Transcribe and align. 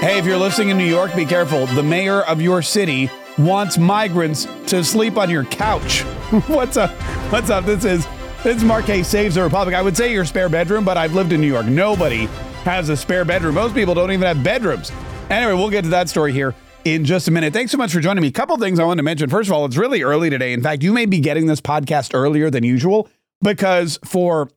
Hey, 0.00 0.16
if 0.16 0.24
you're 0.24 0.38
listening 0.38 0.68
in 0.68 0.78
New 0.78 0.84
York, 0.84 1.16
be 1.16 1.26
careful. 1.26 1.66
The 1.66 1.82
mayor 1.82 2.22
of 2.22 2.40
your 2.40 2.62
city 2.62 3.10
wants 3.36 3.78
migrants 3.78 4.46
to 4.68 4.84
sleep 4.84 5.16
on 5.16 5.28
your 5.28 5.42
couch. 5.46 6.02
What's 6.46 6.76
up? 6.76 6.92
What's 7.32 7.50
up? 7.50 7.64
This 7.64 7.84
is 7.84 8.06
this 8.44 8.62
is 8.62 9.06
Saves 9.08 9.34
the 9.34 9.42
Republic. 9.42 9.74
I 9.74 9.82
would 9.82 9.96
say 9.96 10.12
your 10.12 10.24
spare 10.24 10.48
bedroom, 10.48 10.84
but 10.84 10.96
I've 10.96 11.14
lived 11.14 11.32
in 11.32 11.40
New 11.40 11.48
York. 11.48 11.66
Nobody 11.66 12.26
has 12.62 12.90
a 12.90 12.96
spare 12.96 13.24
bedroom. 13.24 13.56
Most 13.56 13.74
people 13.74 13.92
don't 13.92 14.12
even 14.12 14.24
have 14.28 14.44
bedrooms. 14.44 14.92
Anyway, 15.30 15.54
we'll 15.54 15.68
get 15.68 15.82
to 15.82 15.90
that 15.90 16.08
story 16.08 16.32
here 16.32 16.54
in 16.84 17.04
just 17.04 17.26
a 17.26 17.32
minute. 17.32 17.52
Thanks 17.52 17.72
so 17.72 17.76
much 17.76 17.92
for 17.92 17.98
joining 17.98 18.22
me. 18.22 18.28
A 18.28 18.32
couple 18.32 18.56
things 18.56 18.78
I 18.78 18.84
want 18.84 18.98
to 18.98 19.02
mention. 19.02 19.28
First 19.28 19.48
of 19.48 19.52
all, 19.52 19.64
it's 19.64 19.76
really 19.76 20.02
early 20.04 20.30
today. 20.30 20.52
In 20.52 20.62
fact, 20.62 20.84
you 20.84 20.92
may 20.92 21.06
be 21.06 21.18
getting 21.18 21.46
this 21.46 21.60
podcast 21.60 22.14
earlier 22.14 22.50
than 22.50 22.62
usual 22.62 23.08
because 23.42 23.98
for 24.04 24.48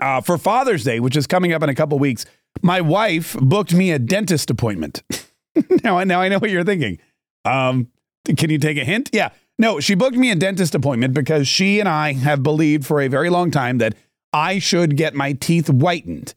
uh, 0.00 0.20
for 0.20 0.36
Father's 0.36 0.82
Day, 0.82 0.98
which 0.98 1.16
is 1.16 1.28
coming 1.28 1.52
up 1.52 1.62
in 1.62 1.68
a 1.68 1.76
couple 1.76 1.96
weeks, 2.00 2.26
my 2.62 2.80
wife 2.80 3.36
booked 3.40 3.74
me 3.74 3.90
a 3.90 3.98
dentist 3.98 4.50
appointment. 4.50 5.02
now, 5.84 6.02
now 6.04 6.20
I 6.20 6.28
know 6.28 6.38
what 6.38 6.50
you're 6.50 6.64
thinking. 6.64 6.98
Um, 7.44 7.88
can 8.36 8.50
you 8.50 8.58
take 8.58 8.78
a 8.78 8.84
hint? 8.84 9.10
Yeah. 9.12 9.30
No, 9.58 9.80
she 9.80 9.94
booked 9.94 10.16
me 10.16 10.30
a 10.30 10.36
dentist 10.36 10.74
appointment 10.74 11.14
because 11.14 11.48
she 11.48 11.80
and 11.80 11.88
I 11.88 12.12
have 12.12 12.42
believed 12.42 12.86
for 12.86 13.00
a 13.00 13.08
very 13.08 13.28
long 13.28 13.50
time 13.50 13.78
that 13.78 13.94
I 14.32 14.58
should 14.58 14.96
get 14.96 15.14
my 15.14 15.32
teeth 15.32 15.68
whitened. 15.68 16.34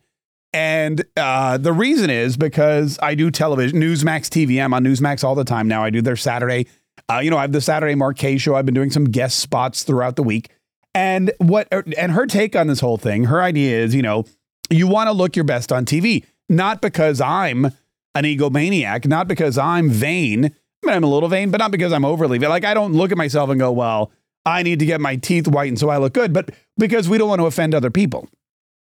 And 0.53 1.05
uh, 1.15 1.57
the 1.57 1.71
reason 1.71 2.09
is 2.09 2.35
because 2.35 2.97
I 3.01 3.15
do 3.15 3.31
television, 3.31 3.79
Newsmax 3.79 4.27
TV. 4.27 4.63
I'm 4.63 4.73
on 4.73 4.83
Newsmax 4.83 5.23
all 5.23 5.35
the 5.35 5.45
time 5.45 5.67
now. 5.67 5.83
I 5.83 5.89
do 5.89 6.01
their 6.01 6.15
Saturday. 6.15 6.67
Uh, 7.09 7.19
you 7.19 7.29
know, 7.29 7.37
I 7.37 7.41
have 7.41 7.51
the 7.51 7.61
Saturday 7.61 7.95
Mark 7.95 8.17
Kaye 8.17 8.37
show. 8.37 8.55
I've 8.55 8.65
been 8.65 8.75
doing 8.75 8.91
some 8.91 9.05
guest 9.05 9.39
spots 9.39 9.83
throughout 9.83 10.15
the 10.15 10.23
week. 10.23 10.49
And 10.93 11.31
what 11.37 11.69
and 11.71 12.11
her 12.11 12.25
take 12.25 12.55
on 12.55 12.67
this 12.67 12.81
whole 12.81 12.97
thing, 12.97 13.25
her 13.25 13.41
idea 13.41 13.77
is, 13.79 13.95
you 13.95 14.01
know, 14.01 14.25
you 14.71 14.87
want 14.87 15.07
to 15.07 15.13
look 15.13 15.35
your 15.35 15.45
best 15.45 15.71
on 15.71 15.85
TV, 15.85 16.25
not 16.49 16.81
because 16.81 17.21
I'm 17.21 17.65
an 17.65 18.23
egomaniac, 18.23 19.05
not 19.05 19.27
because 19.27 19.57
I'm 19.57 19.89
vain. 19.89 20.45
I 20.45 20.49
mean, 20.85 20.95
I'm 20.95 21.03
a 21.03 21.07
little 21.07 21.29
vain, 21.29 21.51
but 21.51 21.59
not 21.59 21.71
because 21.71 21.93
I'm 21.93 22.05
overly 22.05 22.37
vain. 22.37 22.49
Like 22.49 22.65
I 22.65 22.73
don't 22.73 22.93
look 22.93 23.11
at 23.11 23.17
myself 23.17 23.49
and 23.49 23.59
go, 23.59 23.71
well, 23.71 24.11
I 24.45 24.63
need 24.63 24.79
to 24.79 24.85
get 24.85 24.99
my 24.99 25.15
teeth 25.17 25.45
whitened 25.45 25.79
so 25.79 25.89
I 25.89 25.97
look 25.97 26.13
good, 26.13 26.33
but 26.33 26.49
because 26.77 27.07
we 27.07 27.17
don't 27.17 27.29
want 27.29 27.39
to 27.41 27.45
offend 27.45 27.75
other 27.75 27.91
people. 27.91 28.27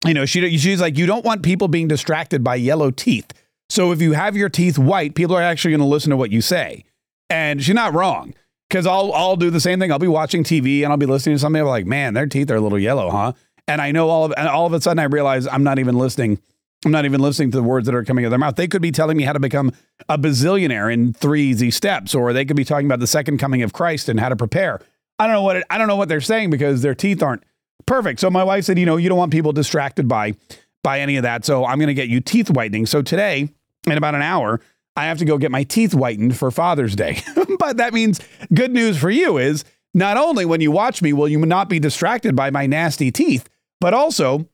You 0.05 0.13
know, 0.13 0.27
she, 0.27 0.59
she's 0.59 0.81
like, 0.81 0.99
you 0.99 1.07
don't 1.07 1.25
want 1.25 1.43
people 1.43 1.69
being 1.69 1.89
distracted 1.89 2.45
by 2.45 2.57
yellow 2.57 2.91
teeth. 2.91 3.33
So 3.71 3.93
if 3.93 4.03
you 4.03 4.13
have 4.13 4.37
your 4.37 4.49
teeth 4.49 4.79
white, 4.79 5.15
people 5.15 5.35
are 5.37 5.43
actually 5.43 5.71
going 5.71 5.81
to 5.81 5.87
listen 5.87 6.11
to 6.11 6.17
what 6.17 6.31
you 6.31 6.41
say. 6.41 6.85
And 7.31 7.63
she's 7.63 7.75
not 7.75 7.95
wrong 7.95 8.35
because 8.69 8.87
I'll 8.87 9.13
I'll 9.13 9.37
do 9.37 9.51
the 9.51 9.61
same 9.61 9.81
thing. 9.81 9.91
I'll 9.91 9.99
be 9.99 10.09
watching 10.09 10.45
TV 10.45 10.83
and 10.83 10.93
I'll 10.93 10.99
be 10.99 11.07
listening 11.07 11.37
to 11.37 11.39
something. 11.39 11.63
I'm 11.63 11.69
like, 11.69 11.87
man, 11.87 12.13
their 12.15 12.27
teeth 12.27 12.51
are 12.51 12.57
a 12.57 12.61
little 12.61 12.79
yellow, 12.79 13.11
huh? 13.11 13.33
And 13.67 13.81
I 13.81 13.93
know 13.93 14.09
all 14.09 14.25
of 14.27 14.35
and 14.37 14.49
all 14.49 14.67
of 14.67 14.73
a 14.73 14.81
sudden 14.81 14.99
I 14.99 15.05
realize 15.05 15.47
I'm 15.47 15.65
not 15.65 15.79
even 15.79 15.97
listening. 15.97 16.41
I'm 16.85 16.93
not 16.93 17.07
even 17.07 17.21
listening 17.21 17.51
to 17.53 17.57
the 17.57 17.63
words 17.63 17.87
that 17.87 17.95
are 17.95 18.05
coming 18.05 18.25
out 18.25 18.29
of 18.29 18.31
their 18.33 18.39
mouth. 18.39 18.57
They 18.57 18.69
could 18.69 18.83
be 18.83 18.93
telling 18.93 19.17
me 19.17 19.25
how 19.25 19.33
to 19.33 19.41
become 19.41 19.73
a 20.09 20.19
bazillionaire 20.19 20.93
in 20.93 21.15
three 21.15 21.45
easy 21.45 21.71
steps, 21.71 22.15
or 22.15 22.35
they 22.35 22.45
could 22.45 22.57
be 22.57 22.65
talking 22.65 22.87
about 22.87 23.01
the 23.01 23.07
second 23.07 23.39
coming 23.39 23.63
of 23.63 23.73
Christ 23.73 24.11
and 24.11 24.21
how 24.21 24.29
to 24.29 24.37
prepare. 24.37 24.81
I 25.19 25.27
don't 25.27 25.35
know 25.35 25.43
what 25.43 25.57
it, 25.57 25.65
I 25.71 25.79
don't 25.79 25.89
know 25.89 25.97
what 25.97 26.09
they're 26.09 26.21
saying 26.21 26.51
because 26.51 26.83
their 26.83 26.95
teeth 26.95 27.23
aren't 27.23 27.43
perfect. 27.87 28.21
So 28.21 28.31
my 28.31 28.45
wife 28.45 28.65
said, 28.65 28.79
you 28.79 28.87
know, 28.87 28.97
you 28.97 29.09
don't 29.09 29.19
want 29.19 29.33
people 29.33 29.53
distracted 29.53 30.09
by 30.09 30.35
by 30.83 31.01
any 31.01 31.17
of 31.17 31.23
that. 31.23 31.45
So 31.45 31.65
I'm 31.65 31.79
going 31.79 31.89
to 31.89 31.95
get 31.95 32.09
you 32.09 32.21
teeth 32.21 32.51
whitening. 32.51 32.85
So 32.85 33.01
today, 33.01 33.49
in 33.87 33.93
about 33.93 34.15
an 34.15 34.23
hour, 34.23 34.61
I 34.97 35.07
have 35.07 35.19
to 35.19 35.25
go 35.25 35.39
get 35.39 35.51
my 35.51 35.65
teeth 35.65 35.93
whitened 35.93 36.37
for 36.37 36.51
Father's 36.51 36.95
Day. 36.95 37.21
but 37.59 37.79
that 37.79 37.95
means 37.95 38.21
good 38.53 38.73
news 38.73 38.99
for 38.99 39.11
you 39.11 39.39
is 39.39 39.65
not 39.95 40.17
only 40.17 40.45
when 40.45 40.61
you 40.61 40.71
watch 40.71 41.03
me 41.03 41.13
will 41.13 41.29
you 41.29 41.39
not 41.39 41.69
be 41.69 41.79
distracted 41.79 42.37
by 42.37 42.51
my 42.51 42.67
nasty 42.67 43.11
teeth, 43.11 43.49
but 43.85 43.93
also 43.93 44.49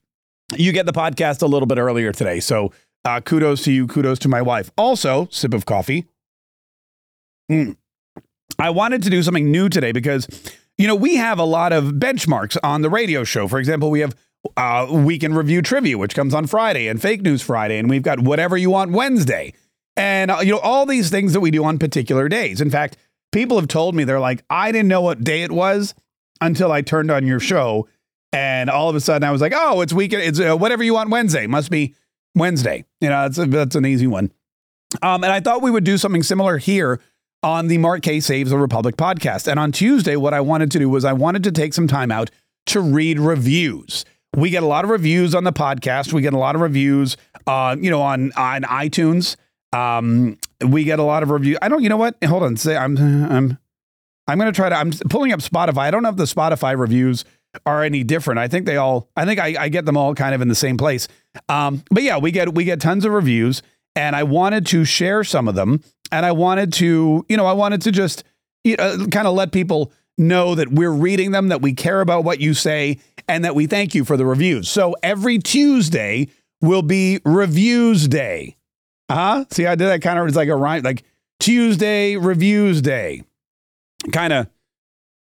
you 0.57 0.73
get 0.73 0.87
the 0.87 0.93
podcast 0.93 1.41
a 1.41 1.47
little 1.47 1.69
bit 1.69 1.79
earlier 1.79 2.11
today. 2.11 2.41
So 2.41 2.73
uh, 3.05 3.21
kudos 3.21 3.63
to 3.63 3.71
you, 3.71 3.87
kudos 3.87 4.19
to 4.19 4.29
my 4.29 4.43
wife. 4.43 4.73
Also, 4.77 5.29
sip 5.31 5.55
of 5.55 5.67
coffee. 5.67 6.09
Mm. 7.49 7.77
I 8.59 8.71
wanted 8.71 9.05
to 9.05 9.11
do 9.11 9.23
something 9.23 9.49
new 9.49 9.69
today 9.69 9.93
because, 9.93 10.27
you 10.79 10.89
know, 10.89 10.97
we 10.97 11.15
have 11.15 11.39
a 11.39 11.45
lot 11.45 11.73
of 11.73 11.85
benchmarks 11.93 12.57
on 12.65 12.83
the 12.83 12.91
radio 12.91 13.23
show. 13.23 13.47
For 13.47 13.61
example, 13.61 13.89
we 13.89 14.01
have 14.01 14.17
uh, 14.57 14.89
Week 14.91 15.23
in 15.23 15.33
Review 15.35 15.63
Trivia, 15.63 15.97
which 15.97 16.17
comes 16.17 16.35
on 16.35 16.49
Friday, 16.49 16.89
and 16.89 17.01
Fake 17.01 17.23
News 17.23 17.41
Friday, 17.41 17.79
and 17.79 17.89
we've 17.89 18.03
got 18.03 18.19
Whatever 18.19 18.57
You 18.57 18.71
Want 18.71 18.91
Wednesday 18.91 19.55
and 19.97 20.33
uh, 20.33 20.39
you 20.41 20.51
know 20.51 20.59
all 20.59 20.87
these 20.87 21.09
things 21.09 21.35
that 21.35 21.41
we 21.41 21.53
do 21.53 21.63
on 21.63 21.79
particular 21.79 22.29
days. 22.29 22.61
In 22.61 22.69
fact, 22.69 22.97
people 23.31 23.61
have 23.61 23.69
told 23.69 23.95
me 23.95 24.03
they're 24.03 24.19
like, 24.19 24.43
I 24.51 24.73
didn't 24.73 24.89
know 24.89 25.03
what 25.03 25.23
day 25.23 25.43
it 25.43 25.53
was 25.53 25.95
until 26.41 26.73
I 26.73 26.83
turned 26.83 27.13
on 27.13 27.29
your 27.29 27.39
show, 27.39 27.87
and 28.33 28.71
all 28.71 28.89
of 28.89 28.97
a 28.97 29.01
sudden 29.01 29.27
I 29.27 29.33
was 29.33 29.41
like, 29.41 29.53
oh, 29.55 29.81
it's 29.81 29.93
weekend. 29.93 30.23
It's 30.23 30.41
uh, 30.41 30.57
whatever 30.57 30.83
you 30.83 30.95
want 30.95 31.11
Wednesday. 31.11 31.47
Must 31.47 31.71
be 31.71 31.95
Wednesday. 32.35 32.85
You 33.01 33.09
know, 33.09 33.23
that's 33.23 33.39
a, 33.39 33.47
that's 33.47 33.77
an 33.77 33.87
easy 33.87 34.07
one. 34.07 34.33
Um, 35.03 35.23
and 35.25 35.33
I 35.33 35.41
thought 35.41 35.63
we 35.63 35.71
would 35.71 35.85
do 35.85 35.99
something 35.99 36.23
similar 36.23 36.59
here 36.59 37.01
on 37.43 37.69
the 37.69 37.79
Mark 37.79 38.03
Kaye 38.03 38.21
Saves 38.21 38.51
the 38.51 38.59
Republic 38.59 38.97
podcast. 38.97 39.49
And 39.49 39.59
on 39.59 39.73
Tuesday, 39.73 40.17
what 40.17 40.35
I 40.35 40.41
wanted 40.41 40.71
to 40.73 40.79
do 40.79 40.89
was 40.89 41.05
I 41.05 41.13
wanted 41.13 41.45
to 41.45 41.53
take 41.53 41.75
some 41.75 41.89
time 41.89 42.11
out 42.11 42.31
to 42.67 42.81
read 42.81 43.19
reviews. 43.19 44.05
We 44.37 44.51
get 44.51 44.63
a 44.63 44.67
lot 44.67 44.85
of 44.85 44.91
reviews 44.91 45.35
on 45.35 45.45
the 45.45 45.53
podcast. 45.53 46.13
We 46.13 46.23
get 46.23 46.35
a 46.35 46.39
lot 46.39 46.55
of 46.55 46.61
reviews, 46.61 47.17
uh, 47.47 47.77
you 47.81 47.91
know, 47.91 48.03
on 48.03 48.33
on 48.33 48.63
iTunes. 48.63 49.37
Um, 49.73 50.39
we 50.65 50.85
get 50.85 50.99
a 50.99 51.03
lot 51.03 51.23
of 51.23 51.31
review. 51.31 51.59
I 51.63 51.69
don't. 51.69 51.83
You 51.83 51.89
know 51.89 51.97
what? 51.97 52.23
Hold 52.25 52.43
on. 52.45 52.57
Say 52.57 52.77
I'm. 52.77 52.97
I'm. 52.97 53.59
I'm 54.29 54.39
going 54.39 54.53
to 54.53 54.57
try 54.57 54.69
to. 54.69 54.77
I'm 54.77 54.93
pulling 54.93 55.33
up 55.33 55.41
Spotify. 55.41 55.79
I 55.79 55.91
don't 55.91 56.05
have 56.05 56.17
the 56.17 56.25
Spotify 56.25 56.79
reviews 56.79 57.25
are 57.67 57.83
any 57.83 58.05
different. 58.05 58.39
I 58.39 58.49
think 58.49 58.67
they 58.67 58.77
all. 58.77 59.09
I 59.17 59.25
think 59.25 59.41
I, 59.41 59.55
I 59.59 59.69
get 59.69 59.85
them 59.85 59.97
all 59.97 60.15
kind 60.15 60.35
of 60.35 60.41
in 60.41 60.49
the 60.49 60.55
same 60.55 60.77
place. 60.77 61.09
Um, 61.49 61.83
but 61.91 62.03
yeah, 62.03 62.19
we 62.19 62.31
get 62.31 62.55
we 62.55 62.65
get 62.65 62.81
tons 62.81 63.05
of 63.05 63.13
reviews, 63.13 63.63
and 63.97 64.15
I 64.15 64.23
wanted 64.23 64.67
to 64.67 64.85
share 64.85 65.25
some 65.25 65.49
of 65.49 65.55
them, 65.55 65.83
and 66.13 66.25
I 66.25 66.33
wanted 66.33 66.73
to, 66.75 67.25
you 67.29 67.37
know, 67.37 67.47
I 67.47 67.53
wanted 67.53 67.83
to 67.83 67.93
just 67.93 68.25
you 68.65 68.77
know, 68.77 69.07
kind 69.11 69.27
of 69.27 69.35
let 69.35 69.53
people 69.53 69.93
know 70.19 70.55
that 70.55 70.71
we're 70.71 70.93
reading 70.93 71.31
them, 71.31 71.49
that 71.49 71.63
we 71.63 71.73
care 71.73 72.01
about 72.01 72.25
what 72.25 72.41
you 72.41 72.55
say, 72.55 72.99
and 73.29 73.45
that 73.45 73.55
we 73.55 73.67
thank 73.67 73.95
you 73.95 74.05
for 74.05 74.17
the 74.17 74.27
reviews. 74.27 74.69
So 74.69 74.95
every 75.03 75.39
Tuesday 75.39 76.29
will 76.61 76.83
be 76.83 77.21
Reviews 77.25 78.07
Day. 78.07 78.57
Huh? 79.11 79.45
See, 79.51 79.67
I 79.67 79.75
did 79.75 79.87
that 79.87 80.03
kind 80.03 80.19
of, 80.19 80.27
it's 80.27 80.37
like 80.37 80.49
a 80.49 80.57
rhyme, 80.57 80.83
like 80.83 81.05
Tuesday 81.39 82.17
Reviews 82.17 82.83
Day. 82.83 83.23
Kind 84.13 84.33
of, 84.33 84.47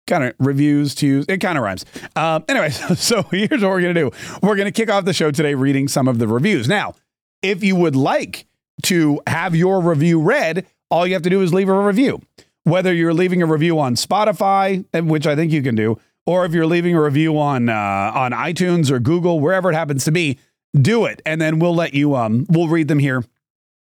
kind 0.07 0.23
of 0.23 0.33
reviews 0.39 0.95
Tuesday. 0.95 1.33
It 1.33 1.37
kind 1.39 1.57
of 1.57 1.63
rhymes. 1.63 1.85
Um, 2.15 2.43
anyway, 2.47 2.69
so, 2.95 3.23
here's 3.23 3.61
what 3.61 3.71
we're 3.71 3.81
going 3.81 3.95
to 3.95 4.09
do 4.09 4.11
we're 4.41 4.55
going 4.55 4.65
to 4.65 4.71
kick 4.71 4.89
off 4.89 5.05
the 5.05 5.13
show 5.13 5.31
today 5.31 5.55
reading 5.55 5.87
some 5.87 6.07
of 6.07 6.19
the 6.19 6.27
reviews. 6.27 6.67
Now, 6.67 6.95
if 7.41 7.63
you 7.63 7.75
would 7.75 7.95
like 7.95 8.45
to 8.83 9.21
have 9.27 9.55
your 9.55 9.81
review 9.81 10.21
read, 10.21 10.65
all 10.89 11.05
you 11.07 11.13
have 11.13 11.23
to 11.23 11.29
do 11.29 11.41
is 11.41 11.53
leave 11.53 11.69
a 11.69 11.79
review. 11.79 12.21
Whether 12.63 12.93
you're 12.93 13.13
leaving 13.13 13.41
a 13.41 13.45
review 13.45 13.79
on 13.79 13.95
Spotify, 13.95 14.85
which 15.05 15.27
I 15.27 15.35
think 15.35 15.51
you 15.51 15.61
can 15.61 15.75
do, 15.75 15.99
or 16.25 16.45
if 16.45 16.53
you're 16.53 16.65
leaving 16.65 16.95
a 16.95 17.01
review 17.01 17.37
on 17.37 17.69
uh, 17.69 18.11
on 18.15 18.31
iTunes 18.31 18.89
or 18.89 18.99
Google, 18.99 19.39
wherever 19.39 19.71
it 19.71 19.75
happens 19.75 20.03
to 20.05 20.11
be, 20.11 20.39
do 20.79 21.05
it, 21.05 21.21
and 21.25 21.39
then 21.39 21.59
we'll 21.59 21.75
let 21.75 21.93
you 21.93 22.15
um 22.15 22.45
we'll 22.49 22.67
read 22.67 22.87
them 22.87 22.99
here 22.99 23.23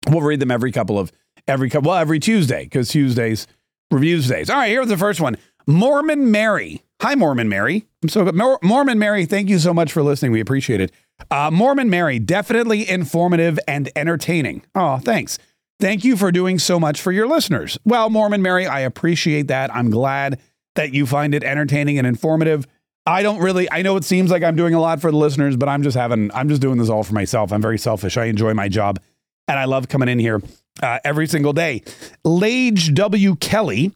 We'll 0.09 0.23
read 0.23 0.41
them 0.41 0.51
every 0.51 0.73
couple 0.73 0.99
of 0.99 1.13
every 1.47 1.69
couple 1.69 1.91
well 1.91 1.99
every 1.99 2.19
Tuesday 2.19 2.65
because 2.65 2.89
Tuesdays 2.89 3.47
reviews 3.91 4.29
days. 4.29 4.49
All 4.49 4.57
right, 4.57 4.69
here's 4.69 4.89
the 4.89 4.97
first 4.97 5.21
one. 5.21 5.37
Mormon 5.67 6.31
Mary. 6.31 6.83
Hi, 7.01 7.15
Mormon 7.15 7.49
Mary. 7.49 7.87
I'm 8.03 8.09
so 8.09 8.25
good. 8.25 8.35
Mormon 8.63 8.99
Mary, 8.99 9.25
thank 9.25 9.49
you 9.49 9.59
so 9.59 9.73
much 9.73 9.93
for 9.93 10.03
listening. 10.03 10.33
We 10.33 10.41
appreciate 10.41 10.81
it. 10.81 10.93
Uh, 11.31 11.51
Mormon 11.51 11.91
Mary, 11.91 12.19
definitely 12.19 12.89
informative 12.89 13.59
and 13.67 13.91
entertaining. 13.97 14.63
Oh, 14.75 14.99
thanks. 14.99 15.39
Thank 15.81 16.05
you 16.05 16.17
for 16.17 16.31
doing 16.31 16.59
so 16.59 16.79
much 16.79 17.01
for 17.01 17.11
your 17.11 17.27
listeners. 17.27 17.79
Well, 17.85 18.11
Mormon 18.11 18.43
Mary, 18.43 18.67
I 18.67 18.81
appreciate 18.81 19.49
that. 19.49 19.75
I'm 19.75 19.91
glad 19.91 20.39
that 20.75 20.93
you 20.93 21.07
find 21.07 21.35
it 21.35 21.43
entertaining 21.43 21.99
and 21.99 22.07
informative. 22.07 22.67
I 23.07 23.23
don't 23.23 23.41
really, 23.41 23.71
I 23.71 23.81
know 23.81 23.97
it 23.97 24.05
seems 24.05 24.31
like 24.31 24.43
I'm 24.43 24.57
doing 24.57 24.75
a 24.75 24.81
lot 24.81 25.01
for 25.01 25.11
the 25.11 25.17
listeners, 25.17 25.57
but 25.57 25.71
I'm 25.71 25.83
just 25.83 25.97
having, 25.97 26.31
I'm 26.35 26.51
just 26.51 26.61
doing 26.61 26.79
this 26.79 26.91
all 26.91 27.03
for 27.03 27.15
myself. 27.15 27.51
I'm 27.51 27.63
very 27.63 27.79
selfish. 27.79 28.19
I 28.19 28.27
enjoy 28.27 28.53
my 28.53 28.69
job 28.69 29.01
and 29.49 29.59
I 29.59 29.65
love 29.65 29.89
coming 29.89 30.09
in 30.09 30.19
here 30.19 30.43
uh, 30.83 30.99
every 31.03 31.27
single 31.27 31.55
day. 31.55 31.83
Lage 32.25 32.93
W. 32.95 33.37
Kelly, 33.37 33.93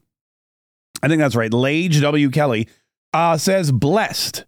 I 1.05 1.07
think 1.07 1.19
that's 1.19 1.35
right. 1.35 1.53
Lage 1.53 2.01
W. 2.01 2.31
Kelly 2.31 2.67
uh, 3.13 3.37
says, 3.37 3.71
blessed. 3.71 4.43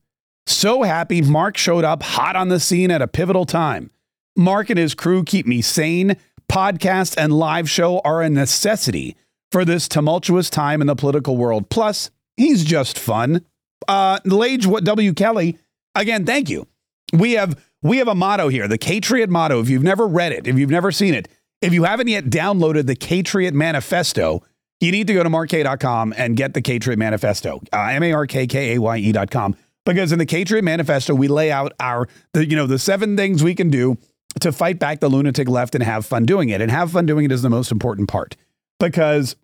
So 0.48 0.82
happy 0.82 1.22
Mark 1.22 1.56
showed 1.56 1.84
up 1.84 2.02
hot 2.02 2.36
on 2.36 2.48
the 2.50 2.60
scene 2.60 2.90
at 2.90 3.00
a 3.00 3.08
pivotal 3.08 3.46
time. 3.46 3.92
Mark 4.36 4.72
and 4.72 4.80
his 4.80 4.96
crew 4.96 5.24
keep 5.24 5.46
me 5.46 5.62
sane. 5.62 6.18
Podcast 6.52 7.16
and 7.16 7.32
live 7.32 7.70
show 7.70 8.00
are 8.00 8.24
a 8.24 8.30
necessity 8.32 9.16
for 9.52 9.66
this 9.66 9.88
tumultuous 9.88 10.50
time 10.50 10.82
in 10.82 10.88
the 10.88 10.96
political 10.96 11.38
world. 11.38 11.70
Plus, 11.70 12.10
he's 12.38 12.64
just 12.64 12.98
fun. 12.98 13.46
Uh, 13.88 14.18
Lage 14.26 14.66
W. 14.66 15.14
Kelly, 15.14 15.60
again, 15.94 16.26
thank 16.26 16.50
you. 16.50 16.66
We 17.14 17.34
have 17.34 17.64
we 17.84 17.98
have 18.00 18.08
a 18.08 18.16
motto 18.16 18.48
here, 18.48 18.68
the 18.68 18.80
Catriot 18.80 19.30
motto. 19.30 19.62
If 19.62 19.70
you've 19.70 19.84
never 19.84 20.08
read 20.08 20.32
it, 20.32 20.48
if 20.48 20.58
you've 20.58 20.72
never 20.72 20.92
seen 20.92 21.14
it, 21.14 21.28
if 21.62 21.72
you 21.72 21.84
haven't 21.84 22.08
yet 22.08 22.26
downloaded 22.32 22.88
the 22.88 22.96
Catriot 22.96 23.54
Manifesto, 23.54 24.42
you 24.80 24.92
need 24.92 25.08
to 25.08 25.14
go 25.14 25.24
to 25.24 25.30
mark.com 25.30 26.14
and 26.18 26.38
get 26.38 26.54
the 26.54 26.62
Catriot 26.62 26.98
Manifesto, 26.98 27.62
uh, 27.74 27.78
M-A-R-K-K-A-Y-E.com. 27.78 29.56
Because 29.86 30.12
in 30.12 30.20
the 30.20 30.26
Catriot 30.26 30.64
Manifesto, 30.64 31.16
we 31.16 31.28
lay 31.28 31.52
out 31.52 31.74
our, 31.80 32.08
the, 32.34 32.46
you 32.46 32.56
know, 32.56 32.68
the 32.68 32.78
seven 32.78 33.16
things 33.16 33.44
we 33.44 33.56
can 33.56 33.70
do 33.70 33.98
to 34.42 34.52
fight 34.52 34.80
back 34.80 35.00
the 35.00 35.10
lunatic 35.10 35.48
left 35.48 35.76
and 35.76 35.84
have 35.84 36.06
fun 36.06 36.26
doing 36.26 36.50
it. 36.50 36.62
And 36.62 36.70
have 36.70 36.92
fun 36.92 37.06
doing 37.06 37.26
it 37.26 37.32
is 37.32 37.42
the 37.42 37.50
most 37.50 37.72
important 37.72 38.10
part 38.10 38.36
because 38.80 39.36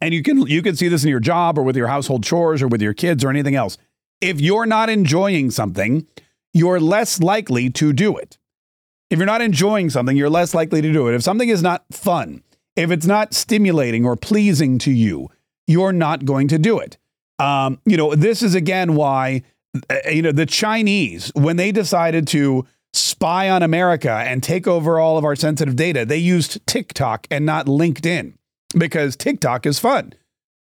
and 0.00 0.14
you 0.14 0.22
can 0.22 0.46
you 0.46 0.62
can 0.62 0.76
see 0.76 0.88
this 0.88 1.04
in 1.04 1.10
your 1.10 1.20
job 1.20 1.58
or 1.58 1.62
with 1.62 1.76
your 1.76 1.88
household 1.88 2.24
chores 2.24 2.62
or 2.62 2.68
with 2.68 2.80
your 2.80 2.94
kids 2.94 3.24
or 3.24 3.30
anything 3.30 3.54
else. 3.54 3.76
If 4.20 4.40
you're 4.40 4.66
not 4.66 4.88
enjoying 4.88 5.50
something, 5.50 6.06
you're 6.54 6.80
less 6.80 7.20
likely 7.20 7.70
to 7.70 7.92
do 7.92 8.16
it. 8.16 8.38
If 9.10 9.18
you're 9.18 9.26
not 9.26 9.42
enjoying 9.42 9.90
something, 9.90 10.16
you're 10.16 10.30
less 10.30 10.54
likely 10.54 10.80
to 10.80 10.92
do 10.92 11.08
it. 11.08 11.14
If 11.14 11.22
something 11.22 11.48
is 11.48 11.62
not 11.62 11.84
fun, 11.90 12.42
if 12.76 12.90
it's 12.90 13.06
not 13.06 13.34
stimulating 13.34 14.04
or 14.04 14.16
pleasing 14.16 14.78
to 14.78 14.90
you, 14.90 15.30
you're 15.66 15.92
not 15.92 16.24
going 16.24 16.48
to 16.48 16.58
do 16.58 16.78
it. 16.78 16.98
Um, 17.38 17.80
you 17.84 17.96
know, 17.96 18.14
this 18.14 18.42
is 18.42 18.54
again 18.54 18.94
why, 18.94 19.42
uh, 19.90 19.96
you 20.10 20.22
know, 20.22 20.32
the 20.32 20.46
Chinese, 20.46 21.32
when 21.34 21.56
they 21.56 21.72
decided 21.72 22.26
to 22.28 22.66
spy 22.92 23.48
on 23.48 23.62
America 23.62 24.12
and 24.12 24.42
take 24.42 24.66
over 24.66 24.98
all 24.98 25.18
of 25.18 25.24
our 25.24 25.34
sensitive 25.34 25.76
data, 25.76 26.04
they 26.04 26.18
used 26.18 26.64
TikTok 26.66 27.26
and 27.30 27.46
not 27.46 27.66
LinkedIn 27.66 28.34
because 28.76 29.16
TikTok 29.16 29.66
is 29.66 29.78
fun. 29.78 30.12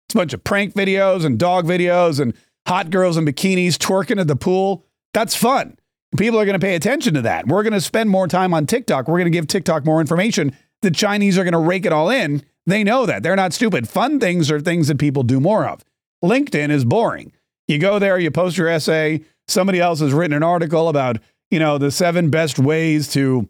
It's 0.06 0.14
a 0.14 0.18
bunch 0.18 0.32
of 0.32 0.44
prank 0.44 0.74
videos 0.74 1.24
and 1.24 1.38
dog 1.38 1.66
videos 1.66 2.20
and 2.20 2.34
hot 2.66 2.90
girls 2.90 3.16
in 3.16 3.24
bikinis 3.24 3.76
twerking 3.76 4.20
at 4.20 4.28
the 4.28 4.36
pool. 4.36 4.84
That's 5.14 5.34
fun. 5.34 5.78
People 6.16 6.38
are 6.38 6.44
going 6.44 6.58
to 6.58 6.64
pay 6.64 6.74
attention 6.74 7.14
to 7.14 7.22
that. 7.22 7.46
We're 7.46 7.62
going 7.62 7.72
to 7.72 7.80
spend 7.80 8.10
more 8.10 8.28
time 8.28 8.52
on 8.52 8.66
TikTok. 8.66 9.08
We're 9.08 9.18
going 9.18 9.32
to 9.32 9.36
give 9.36 9.46
TikTok 9.46 9.84
more 9.84 10.00
information. 10.00 10.54
The 10.82 10.90
Chinese 10.90 11.38
are 11.38 11.44
going 11.44 11.52
to 11.52 11.58
rake 11.58 11.86
it 11.86 11.92
all 11.92 12.10
in. 12.10 12.42
They 12.66 12.84
know 12.84 13.06
that. 13.06 13.22
They're 13.22 13.36
not 13.36 13.52
stupid. 13.52 13.88
Fun 13.88 14.20
things 14.20 14.50
are 14.50 14.60
things 14.60 14.88
that 14.88 14.98
people 14.98 15.22
do 15.22 15.40
more 15.40 15.66
of. 15.66 15.84
LinkedIn 16.22 16.70
is 16.70 16.84
boring. 16.84 17.32
You 17.66 17.78
go 17.78 17.98
there, 17.98 18.18
you 18.18 18.30
post 18.30 18.56
your 18.56 18.68
essay. 18.68 19.22
Somebody 19.48 19.80
else 19.80 20.00
has 20.00 20.12
written 20.12 20.36
an 20.36 20.42
article 20.42 20.88
about, 20.88 21.18
you 21.50 21.58
know, 21.58 21.78
the 21.78 21.90
seven 21.90 22.30
best 22.30 22.58
ways 22.58 23.08
to 23.12 23.48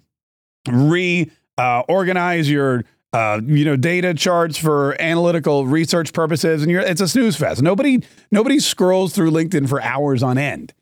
re 0.69 1.31
uh, 1.59 1.83
your 1.89 2.85
uh, 3.13 3.41
you 3.45 3.65
know, 3.65 3.77
data 3.77 4.15
charts 4.15 4.57
for 4.57 5.01
analytical 5.01 5.67
research 5.67 6.15
purposes, 6.15 6.63
and 6.63 6.71
you're, 6.71 6.81
it's 6.81 7.01
a 7.01 7.09
snooze 7.09 7.37
fest. 7.37 7.61
Nobody, 7.61 8.03
nobody 8.31 8.59
scrolls 8.59 9.13
through 9.13 9.31
LinkedIn 9.31 9.69
for 9.69 9.83
hours 9.83 10.23
on 10.23 10.39
end. 10.39 10.73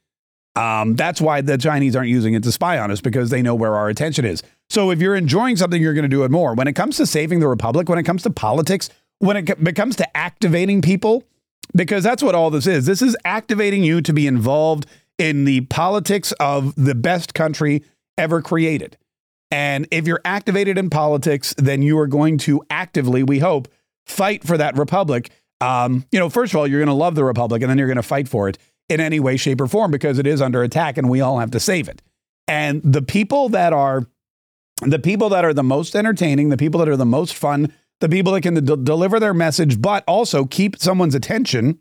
Um, 0.54 0.94
that's 0.94 1.20
why 1.20 1.40
the 1.40 1.58
Chinese 1.58 1.96
aren't 1.96 2.08
using 2.08 2.34
it 2.34 2.42
to 2.44 2.52
spy 2.52 2.78
on 2.78 2.90
us 2.90 3.00
because 3.00 3.30
they 3.30 3.42
know 3.42 3.54
where 3.54 3.74
our 3.74 3.88
attention 3.88 4.24
is. 4.24 4.42
So 4.70 4.90
if 4.90 5.00
you're 5.00 5.16
enjoying 5.16 5.56
something, 5.56 5.82
you're 5.82 5.94
going 5.94 6.04
to 6.04 6.08
do 6.08 6.22
it 6.22 6.30
more. 6.30 6.54
When 6.54 6.68
it 6.68 6.74
comes 6.74 6.96
to 6.98 7.06
saving 7.06 7.40
the 7.40 7.48
republic, 7.48 7.88
when 7.88 7.98
it 7.98 8.04
comes 8.04 8.22
to 8.22 8.30
politics, 8.30 8.88
when 9.18 9.36
it 9.36 9.76
comes 9.76 9.96
to 9.96 10.16
activating 10.16 10.80
people, 10.80 11.24
because 11.74 12.04
that's 12.04 12.22
what 12.22 12.34
all 12.34 12.50
this 12.50 12.66
is. 12.66 12.86
This 12.86 13.02
is 13.02 13.16
activating 13.24 13.82
you 13.82 14.00
to 14.00 14.12
be 14.12 14.26
involved 14.26 14.86
in 15.18 15.44
the 15.44 15.62
politics 15.62 16.32
of 16.40 16.74
the 16.76 16.94
best 16.94 17.34
country 17.34 17.84
ever 18.16 18.40
created. 18.40 18.96
And 19.50 19.88
if 19.90 20.06
you're 20.06 20.20
activated 20.24 20.78
in 20.78 20.88
politics, 20.88 21.52
then 21.58 21.82
you 21.82 21.98
are 21.98 22.06
going 22.06 22.38
to 22.38 22.62
actively, 22.70 23.24
we 23.24 23.40
hope, 23.40 23.68
fight 24.06 24.44
for 24.44 24.56
that 24.56 24.78
republic. 24.78 25.30
Um, 25.60 26.06
you 26.12 26.18
know, 26.18 26.30
first 26.30 26.52
of 26.52 26.58
all, 26.58 26.66
you're 26.66 26.80
going 26.80 26.86
to 26.86 26.94
love 26.94 27.16
the 27.16 27.24
republic, 27.24 27.60
and 27.60 27.68
then 27.68 27.76
you're 27.76 27.88
going 27.88 27.96
to 27.96 28.02
fight 28.02 28.28
for 28.28 28.48
it 28.48 28.56
in 28.88 29.00
any 29.00 29.18
way, 29.18 29.36
shape, 29.36 29.60
or 29.60 29.66
form 29.66 29.90
because 29.90 30.18
it 30.18 30.26
is 30.26 30.40
under 30.40 30.62
attack, 30.62 30.96
and 30.96 31.10
we 31.10 31.20
all 31.20 31.40
have 31.40 31.50
to 31.50 31.60
save 31.60 31.88
it. 31.88 32.00
And 32.46 32.80
the 32.84 33.02
people 33.02 33.48
that 33.50 33.72
are 33.72 34.06
the 34.82 34.98
people 34.98 35.28
that 35.30 35.44
are 35.44 35.54
the 35.54 35.62
most 35.62 35.94
entertaining, 35.94 36.48
the 36.48 36.56
people 36.56 36.78
that 36.80 36.88
are 36.88 36.96
the 36.96 37.06
most 37.06 37.34
fun, 37.34 37.72
the 38.00 38.08
people 38.08 38.32
that 38.32 38.42
can 38.42 38.54
de- 38.54 38.76
deliver 38.76 39.20
their 39.20 39.34
message, 39.34 39.80
but 39.80 40.04
also 40.06 40.44
keep 40.44 40.78
someone's 40.78 41.14
attention. 41.14 41.78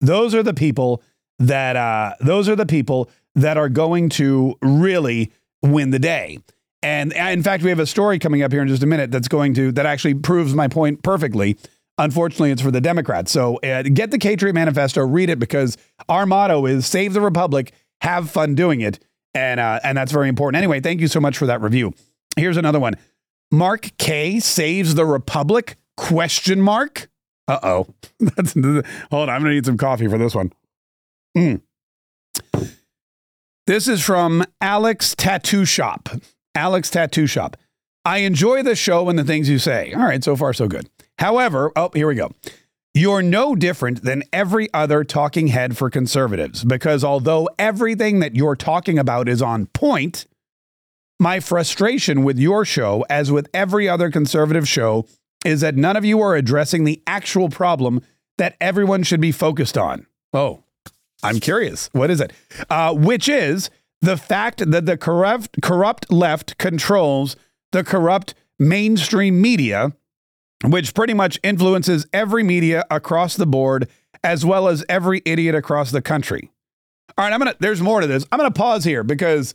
Those 0.00 0.34
are 0.34 0.42
the 0.42 0.54
people 0.54 1.02
that 1.38 1.76
uh, 1.76 2.14
those 2.20 2.48
are 2.48 2.56
the 2.56 2.66
people 2.66 3.10
that 3.34 3.56
are 3.56 3.68
going 3.68 4.08
to 4.08 4.56
really 4.62 5.32
win 5.62 5.90
the 5.90 5.98
day. 5.98 6.38
And 6.82 7.12
uh, 7.12 7.24
in 7.24 7.42
fact, 7.42 7.62
we 7.62 7.70
have 7.70 7.80
a 7.80 7.86
story 7.86 8.18
coming 8.18 8.42
up 8.42 8.52
here 8.52 8.62
in 8.62 8.68
just 8.68 8.82
a 8.82 8.86
minute 8.86 9.10
that's 9.10 9.28
going 9.28 9.54
to 9.54 9.72
that 9.72 9.86
actually 9.86 10.14
proves 10.14 10.54
my 10.54 10.68
point 10.68 11.02
perfectly. 11.02 11.56
Unfortunately, 11.98 12.52
it's 12.52 12.62
for 12.62 12.70
the 12.70 12.80
Democrats. 12.80 13.32
So 13.32 13.56
uh, 13.56 13.82
get 13.82 14.12
the 14.12 14.18
Patriot 14.18 14.52
Manifesto, 14.52 15.04
read 15.04 15.30
it 15.30 15.40
because 15.40 15.76
our 16.08 16.26
motto 16.26 16.66
is 16.66 16.86
"Save 16.86 17.12
the 17.12 17.20
Republic, 17.20 17.72
have 18.00 18.30
fun 18.30 18.54
doing 18.54 18.80
it," 18.80 19.00
and 19.34 19.60
uh, 19.60 19.80
and 19.82 19.96
that's 19.96 20.12
very 20.12 20.28
important. 20.28 20.58
Anyway, 20.58 20.80
thank 20.80 21.00
you 21.00 21.08
so 21.08 21.20
much 21.20 21.36
for 21.38 21.46
that 21.46 21.60
review. 21.60 21.94
Here's 22.36 22.56
another 22.56 22.80
one. 22.80 22.94
Mark 23.50 23.90
Kaye 23.98 24.40
saves 24.40 24.94
the 24.94 25.06
Republic? 25.06 25.76
Question 25.96 26.60
mark. 26.60 27.08
Uh 27.46 27.58
oh. 27.62 27.86
That's 28.20 28.52
hold 28.54 28.84
on. 29.12 29.30
I'm 29.30 29.42
gonna 29.42 29.54
need 29.54 29.66
some 29.66 29.78
coffee 29.78 30.06
for 30.06 30.18
this 30.18 30.34
one. 30.34 30.52
Mm. 31.36 31.62
This 33.66 33.88
is 33.88 34.02
from 34.02 34.44
Alex 34.60 35.14
Tattoo 35.16 35.64
Shop. 35.64 36.08
Alex 36.54 36.90
Tattoo 36.90 37.26
Shop. 37.26 37.56
I 38.04 38.18
enjoy 38.18 38.62
the 38.62 38.74
show 38.74 39.08
and 39.08 39.18
the 39.18 39.24
things 39.24 39.48
you 39.48 39.58
say. 39.58 39.92
All 39.92 40.02
right, 40.02 40.22
so 40.24 40.36
far 40.36 40.52
so 40.52 40.68
good. 40.68 40.88
However, 41.18 41.72
oh, 41.76 41.90
here 41.92 42.08
we 42.08 42.14
go. 42.14 42.30
You're 42.94 43.22
no 43.22 43.54
different 43.54 44.02
than 44.02 44.24
every 44.32 44.72
other 44.74 45.04
talking 45.04 45.48
head 45.48 45.76
for 45.76 45.90
conservatives 45.90 46.64
because 46.64 47.04
although 47.04 47.48
everything 47.58 48.18
that 48.20 48.34
you're 48.34 48.56
talking 48.56 48.98
about 48.98 49.28
is 49.28 49.40
on 49.40 49.66
point, 49.66 50.26
my 51.20 51.40
frustration 51.40 52.24
with 52.24 52.38
your 52.38 52.64
show, 52.64 53.04
as 53.10 53.30
with 53.30 53.48
every 53.52 53.88
other 53.88 54.10
conservative 54.10 54.66
show, 54.68 55.06
is 55.44 55.60
that 55.60 55.76
none 55.76 55.96
of 55.96 56.04
you 56.04 56.20
are 56.20 56.34
addressing 56.34 56.84
the 56.84 57.02
actual 57.06 57.48
problem 57.48 58.00
that 58.38 58.56
everyone 58.60 59.02
should 59.02 59.20
be 59.20 59.32
focused 59.32 59.76
on. 59.76 60.06
Oh, 60.32 60.62
I'm 61.22 61.40
curious. 61.40 61.90
What 61.92 62.10
is 62.10 62.20
it? 62.20 62.32
Uh, 62.70 62.94
which 62.94 63.28
is 63.28 63.70
the 64.00 64.16
fact 64.16 64.70
that 64.70 64.86
the 64.86 64.96
corrupt 64.96 65.60
corrupt 65.62 66.10
left 66.12 66.58
controls 66.58 67.36
the 67.72 67.84
corrupt 67.84 68.34
mainstream 68.58 69.40
media, 69.40 69.92
which 70.64 70.94
pretty 70.94 71.14
much 71.14 71.38
influences 71.42 72.06
every 72.12 72.42
media 72.42 72.84
across 72.90 73.36
the 73.36 73.46
board, 73.46 73.88
as 74.24 74.44
well 74.44 74.68
as 74.68 74.84
every 74.88 75.22
idiot 75.24 75.54
across 75.54 75.90
the 75.90 76.02
country. 76.02 76.50
All 77.16 77.24
right, 77.24 77.32
I'm 77.32 77.38
gonna. 77.38 77.54
There's 77.58 77.80
more 77.80 78.00
to 78.00 78.06
this. 78.06 78.26
I'm 78.30 78.38
gonna 78.38 78.50
pause 78.50 78.84
here 78.84 79.02
because 79.02 79.54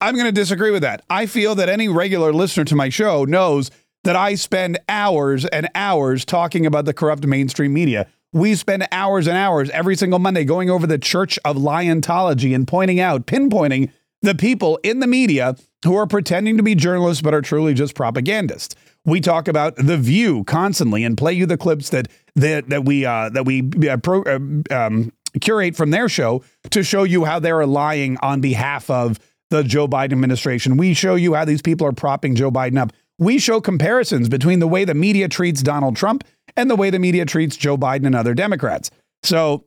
I'm 0.00 0.16
gonna 0.16 0.32
disagree 0.32 0.70
with 0.70 0.82
that. 0.82 1.04
I 1.10 1.26
feel 1.26 1.54
that 1.56 1.68
any 1.68 1.88
regular 1.88 2.32
listener 2.32 2.64
to 2.64 2.76
my 2.76 2.88
show 2.88 3.24
knows 3.24 3.70
that 4.04 4.16
I 4.16 4.34
spend 4.34 4.78
hours 4.88 5.44
and 5.46 5.68
hours 5.74 6.24
talking 6.24 6.66
about 6.66 6.84
the 6.84 6.94
corrupt 6.94 7.26
mainstream 7.26 7.72
media. 7.72 8.06
We 8.32 8.54
spend 8.54 8.88
hours 8.90 9.26
and 9.26 9.36
hours 9.36 9.68
every 9.70 9.94
single 9.94 10.18
Monday 10.18 10.44
going 10.44 10.70
over 10.70 10.86
the 10.86 10.98
Church 10.98 11.38
of 11.44 11.56
Liontology 11.56 12.54
and 12.54 12.66
pointing 12.66 12.98
out, 12.98 13.26
pinpointing 13.26 13.90
the 14.22 14.34
people 14.34 14.78
in 14.82 15.00
the 15.00 15.06
media 15.06 15.56
who 15.84 15.96
are 15.96 16.06
pretending 16.06 16.56
to 16.56 16.62
be 16.62 16.74
journalists 16.74 17.20
but 17.22 17.34
are 17.34 17.42
truly 17.42 17.74
just 17.74 17.94
propagandists. 17.94 18.74
We 19.04 19.20
talk 19.20 19.48
about 19.48 19.76
the 19.76 19.96
View 19.96 20.44
constantly 20.44 21.02
and 21.04 21.16
play 21.16 21.32
you 21.32 21.46
the 21.46 21.56
clips 21.56 21.90
that 21.90 22.08
that 22.36 22.68
that 22.68 22.84
we 22.84 23.04
uh, 23.04 23.30
that 23.30 23.44
we 23.44 23.68
uh, 23.88 23.96
pro, 23.96 24.22
uh, 24.22 24.38
um, 24.70 25.12
curate 25.40 25.74
from 25.76 25.90
their 25.90 26.08
show 26.08 26.42
to 26.70 26.82
show 26.82 27.02
you 27.02 27.24
how 27.24 27.38
they're 27.38 27.66
lying 27.66 28.16
on 28.18 28.40
behalf 28.40 28.88
of 28.90 29.18
the 29.50 29.62
Joe 29.64 29.88
Biden 29.88 30.12
administration. 30.12 30.76
We 30.76 30.94
show 30.94 31.14
you 31.14 31.34
how 31.34 31.44
these 31.44 31.62
people 31.62 31.86
are 31.86 31.92
propping 31.92 32.34
Joe 32.34 32.50
Biden 32.50 32.78
up. 32.78 32.92
We 33.18 33.38
show 33.38 33.60
comparisons 33.60 34.28
between 34.28 34.60
the 34.60 34.68
way 34.68 34.84
the 34.84 34.94
media 34.94 35.28
treats 35.28 35.62
Donald 35.62 35.96
Trump 35.96 36.24
and 36.56 36.70
the 36.70 36.76
way 36.76 36.90
the 36.90 36.98
media 36.98 37.24
treats 37.24 37.56
Joe 37.56 37.76
Biden 37.76 38.06
and 38.06 38.14
other 38.14 38.34
Democrats. 38.34 38.90
So 39.22 39.64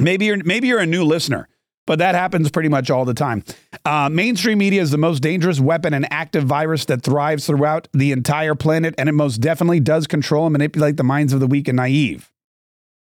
maybe 0.00 0.26
you're 0.26 0.42
maybe 0.44 0.68
you're 0.68 0.80
a 0.80 0.86
new 0.86 1.04
listener, 1.04 1.48
but 1.86 1.98
that 1.98 2.14
happens 2.14 2.50
pretty 2.50 2.68
much 2.68 2.90
all 2.90 3.04
the 3.04 3.14
time. 3.14 3.44
Uh, 3.84 4.08
mainstream 4.08 4.58
media 4.58 4.82
is 4.82 4.90
the 4.90 4.98
most 4.98 5.20
dangerous 5.20 5.60
weapon 5.60 5.94
and 5.94 6.06
active 6.12 6.44
virus 6.44 6.84
that 6.86 7.02
thrives 7.02 7.46
throughout 7.46 7.88
the 7.92 8.12
entire 8.12 8.54
planet, 8.54 8.94
and 8.98 9.08
it 9.08 9.12
most 9.12 9.38
definitely 9.38 9.80
does 9.80 10.06
control 10.06 10.46
and 10.46 10.52
manipulate 10.52 10.96
the 10.96 11.04
minds 11.04 11.32
of 11.32 11.40
the 11.40 11.46
weak 11.46 11.68
and 11.68 11.76
naive. 11.76 12.30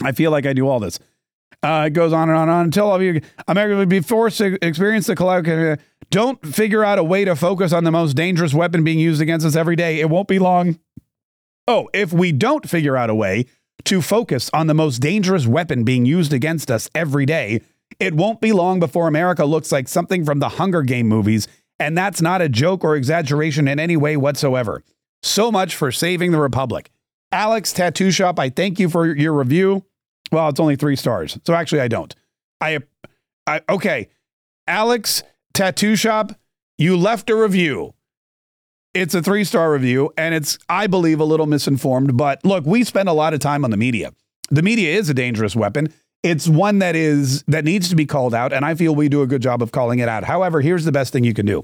I 0.04 0.12
feel 0.12 0.32
like 0.32 0.46
I 0.46 0.54
do 0.54 0.68
all 0.68 0.80
this. 0.80 1.00
Uh, 1.64 1.86
it 1.88 1.94
goes 1.94 2.14
on 2.14 2.30
and 2.30 2.38
on 2.38 2.50
and 2.50 2.52
on 2.52 2.66
until 2.66 2.90
all 2.90 2.96
of 2.96 3.02
you 3.02 3.22
America 3.48 3.78
would 3.78 3.90
be 3.90 4.02
forced 4.02 4.38
to 4.40 4.58
experience 4.66 5.08
the 5.08 5.16
collapse. 5.16 5.82
Don't 6.12 6.46
figure 6.46 6.84
out 6.84 7.00
a 7.00 7.04
way 7.04 7.26
to 7.26 7.36
focus 7.36 7.74
on 7.74 7.84
the 7.84 7.92
most 7.92 8.14
dangerous 8.14 8.54
weapon 8.54 8.84
being 8.84 9.00
used 9.00 9.22
against 9.22 9.46
us 9.46 9.56
every 9.56 9.76
day. 9.76 10.00
It 10.00 10.10
won't 10.10 10.28
be 10.28 10.38
long 10.38 10.78
Oh, 11.68 11.90
if 11.94 12.14
we 12.14 12.32
don't 12.32 12.70
figure 12.70 12.96
out 12.96 13.10
a 13.10 13.16
way 13.16 13.46
to 13.86 14.02
focus 14.02 14.52
on 14.54 14.68
the 14.68 14.76
most 14.76 15.00
dangerous 15.00 15.48
weapon 15.48 15.84
being 15.84 16.06
used 16.06 16.32
against 16.32 16.70
us 16.70 16.90
every 16.94 17.26
day, 17.26 17.62
it 18.00 18.14
won't 18.14 18.42
be 18.42 18.52
long 18.52 18.80
before 18.80 19.08
America 19.08 19.46
looks 19.46 19.72
like 19.72 19.88
something 19.88 20.26
from 20.26 20.40
the 20.40 20.50
Hunger 20.50 20.82
Game 20.82 21.08
movies, 21.08 21.48
and 21.80 21.98
that's 21.98 22.22
not 22.22 22.42
a 22.42 22.50
joke 22.50 22.84
or 22.84 22.96
exaggeration 22.96 23.68
in 23.68 23.80
any 23.80 23.98
way 23.98 24.18
whatsoever. 24.18 24.84
So 25.24 25.52
much 25.52 25.76
for 25.76 25.92
saving 25.92 26.32
the 26.32 26.40
Republic. 26.40 26.92
Alex 27.32 27.74
Tattoo 27.74 28.12
Shop, 28.12 28.40
I 28.40 28.50
thank 28.50 28.80
you 28.80 28.90
for 28.90 29.16
your 29.16 29.34
review. 29.34 29.84
Well, 30.32 30.50
it's 30.50 30.60
only 30.60 30.76
three 30.76 30.96
stars, 30.96 31.38
so 31.46 31.54
actually 31.54 31.82
I 31.82 31.88
don't. 31.88 32.14
I, 32.62 32.80
I 33.46 33.62
okay, 33.70 34.10
Alex 34.68 35.24
Tattoo 35.54 35.96
Shop, 35.96 36.32
you 36.78 36.98
left 36.98 37.30
a 37.30 37.36
review. 37.36 37.94
It's 38.94 39.14
a 39.14 39.22
three 39.22 39.44
star 39.44 39.72
review, 39.74 40.14
and 40.18 40.34
it's, 40.34 40.58
I 40.70 40.88
believe, 40.88 41.20
a 41.20 41.26
little 41.26 41.48
misinformed. 41.48 42.16
But 42.16 42.44
look, 42.46 42.66
we 42.66 42.84
spend 42.84 43.10
a 43.10 43.14
lot 43.14 43.34
of 43.34 43.42
time 43.42 43.66
on 43.66 43.72
the 43.72 43.78
media. 43.78 44.14
The 44.50 44.62
media 44.62 44.98
is 44.98 45.10
a 45.10 45.14
dangerous 45.14 45.56
weapon. 45.56 45.94
It's 46.26 46.48
one 46.48 46.80
that 46.80 46.96
is 46.96 47.44
that 47.44 47.64
needs 47.64 47.88
to 47.90 47.96
be 47.96 48.08
called 48.08 48.34
out, 48.34 48.52
and 48.52 48.66
I 48.66 48.74
feel 48.74 48.96
we 48.96 49.10
do 49.10 49.22
a 49.22 49.28
good 49.28 49.44
job 49.44 49.62
of 49.62 49.72
calling 49.72 50.00
it 50.00 50.10
out. 50.10 50.24
However, 50.24 50.60
here's 50.60 50.84
the 50.84 50.92
best 50.92 51.14
thing 51.14 51.24
you 51.24 51.36
can 51.36 51.46
do. 51.46 51.64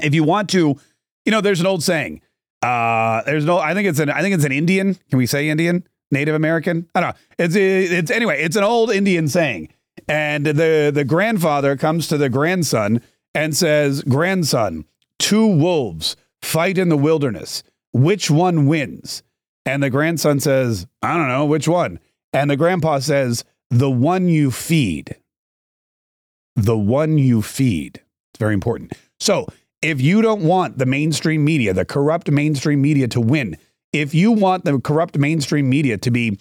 If 0.00 0.14
you 0.14 0.22
want 0.22 0.48
to, 0.50 0.78
you 1.24 1.32
know, 1.32 1.40
there's 1.40 1.60
an 1.60 1.66
old 1.66 1.82
saying. 1.82 2.22
Uh, 2.62 3.22
there's 3.22 3.44
no. 3.44 3.58
I 3.58 3.74
think 3.74 3.88
it's 3.88 3.98
an. 3.98 4.08
I 4.08 4.22
think 4.22 4.36
it's 4.36 4.44
an 4.44 4.52
Indian. 4.52 4.94
Can 4.94 5.18
we 5.18 5.26
say 5.26 5.48
Indian? 5.48 5.84
Native 6.12 6.36
American? 6.36 6.88
I 6.94 7.00
don't 7.00 7.10
know. 7.10 7.16
It's 7.44 7.56
it's 7.56 8.10
anyway. 8.12 8.40
It's 8.42 8.56
an 8.56 8.62
old 8.62 8.90
Indian 8.92 9.26
saying, 9.26 9.70
and 10.06 10.46
the 10.46 10.92
the 10.94 11.04
grandfather 11.04 11.76
comes 11.76 12.06
to 12.08 12.16
the 12.16 12.28
grandson 12.28 13.02
and 13.34 13.56
says, 13.56 14.02
"Grandson, 14.02 14.84
two 15.18 15.46
wolves 15.46 16.16
fight 16.40 16.78
in 16.78 16.90
the 16.90 16.96
wilderness. 16.96 17.64
Which 17.92 18.30
one 18.30 18.66
wins?" 18.66 19.24
And 19.66 19.82
the 19.82 19.90
grandson 19.90 20.38
says, 20.38 20.86
"I 21.02 21.16
don't 21.16 21.28
know 21.28 21.46
which 21.46 21.66
one." 21.66 21.98
And 22.32 22.48
the 22.48 22.56
grandpa 22.56 23.00
says, 23.00 23.44
"The 23.70 23.90
one 23.90 24.28
you 24.28 24.50
feed." 24.50 25.16
The 26.56 26.76
one 26.76 27.16
you 27.16 27.42
feed. 27.42 28.02
It's 28.32 28.38
very 28.38 28.54
important. 28.54 28.92
So 29.18 29.46
if 29.82 30.00
you 30.00 30.20
don't 30.20 30.42
want 30.42 30.78
the 30.78 30.86
mainstream 30.86 31.44
media, 31.44 31.72
the 31.72 31.84
corrupt 31.84 32.30
mainstream 32.30 32.82
media 32.82 33.08
to 33.08 33.20
win, 33.20 33.56
if 33.92 34.14
you 34.14 34.32
want 34.32 34.64
the 34.64 34.78
corrupt 34.80 35.16
mainstream 35.16 35.68
media 35.68 35.96
to 35.98 36.10
be, 36.10 36.38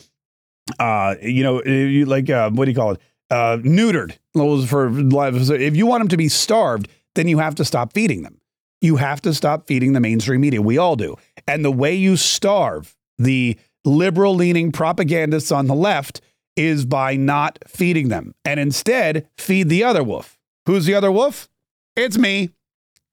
uh, 0.79 1.15
you 1.21 1.43
know, 1.43 1.61
like 2.05 2.29
uh, 2.29 2.49
what 2.51 2.65
do 2.65 2.71
you 2.71 2.75
call 2.75 2.91
it, 2.91 3.01
uh, 3.29 3.57
neutered 3.57 4.17
for. 4.33 5.55
If 5.55 5.75
you 5.75 5.85
want 5.85 6.01
them 6.01 6.07
to 6.09 6.17
be 6.17 6.29
starved, 6.29 6.89
then 7.15 7.27
you 7.27 7.39
have 7.39 7.55
to 7.55 7.65
stop 7.65 7.93
feeding 7.93 8.23
them. 8.23 8.39
You 8.81 8.95
have 8.97 9.21
to 9.21 9.33
stop 9.33 9.67
feeding 9.67 9.93
the 9.93 9.99
mainstream 9.99 10.41
media. 10.41 10.61
We 10.61 10.77
all 10.77 10.95
do. 10.95 11.15
And 11.47 11.63
the 11.65 11.71
way 11.71 11.95
you 11.95 12.15
starve 12.17 12.95
the 13.17 13.57
liberal 13.83 14.35
leaning 14.35 14.71
propagandists 14.71 15.51
on 15.51 15.67
the 15.67 15.75
left 15.75 16.21
is 16.59 16.85
by 16.85 17.15
not 17.15 17.57
feeding 17.67 18.09
them 18.09 18.35
and 18.43 18.59
instead 18.59 19.29
feed 19.37 19.69
the 19.69 19.81
other 19.81 20.03
wolf. 20.03 20.37
Who's 20.65 20.85
the 20.85 20.93
other 20.93 21.11
wolf? 21.11 21.47
It's 21.95 22.17
me. 22.17 22.49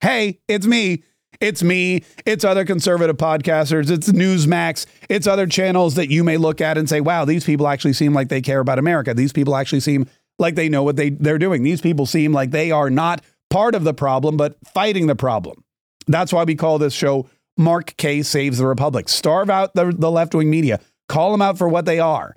Hey, 0.01 0.41
it's 0.49 0.67
me. 0.67 1.03
It's 1.39 1.63
me. 1.63 2.03
It's 2.25 2.43
other 2.43 2.65
conservative 2.65 3.15
podcasters. 3.15 3.89
It's 3.89 4.09
Newsmax. 4.09 4.85
It's 5.07 5.27
other 5.27 5.47
channels 5.47 5.95
that 5.95 6.09
you 6.09 6.25
may 6.25 6.35
look 6.35 6.59
at 6.59 6.77
and 6.77 6.89
say, 6.89 6.99
wow, 6.99 7.23
these 7.23 7.45
people 7.45 7.67
actually 7.69 7.93
seem 7.93 8.13
like 8.13 8.27
they 8.27 8.41
care 8.41 8.59
about 8.59 8.79
America. 8.79 9.13
These 9.13 9.31
people 9.31 9.55
actually 9.55 9.79
seem 9.79 10.07
like 10.39 10.55
they 10.55 10.67
know 10.67 10.83
what 10.83 10.97
they, 10.97 11.11
they're 11.11 11.37
doing. 11.37 11.63
These 11.63 11.81
people 11.81 12.05
seem 12.05 12.33
like 12.33 12.51
they 12.51 12.71
are 12.71 12.89
not 12.89 13.23
part 13.49 13.75
of 13.75 13.85
the 13.85 13.93
problem, 13.93 14.35
but 14.35 14.57
fighting 14.73 15.07
the 15.07 15.15
problem. 15.15 15.63
That's 16.07 16.33
why 16.33 16.43
we 16.43 16.55
call 16.55 16.79
this 16.79 16.93
show 16.93 17.29
Mark 17.57 17.95
Kaye 17.97 18.23
Saves 18.23 18.57
the 18.57 18.67
Republic. 18.67 19.07
Starve 19.07 19.49
out 19.49 19.73
the, 19.73 19.93
the 19.97 20.11
left 20.11 20.35
wing 20.35 20.49
media, 20.49 20.81
call 21.07 21.31
them 21.31 21.41
out 21.41 21.57
for 21.57 21.69
what 21.69 21.85
they 21.85 21.99
are. 21.99 22.35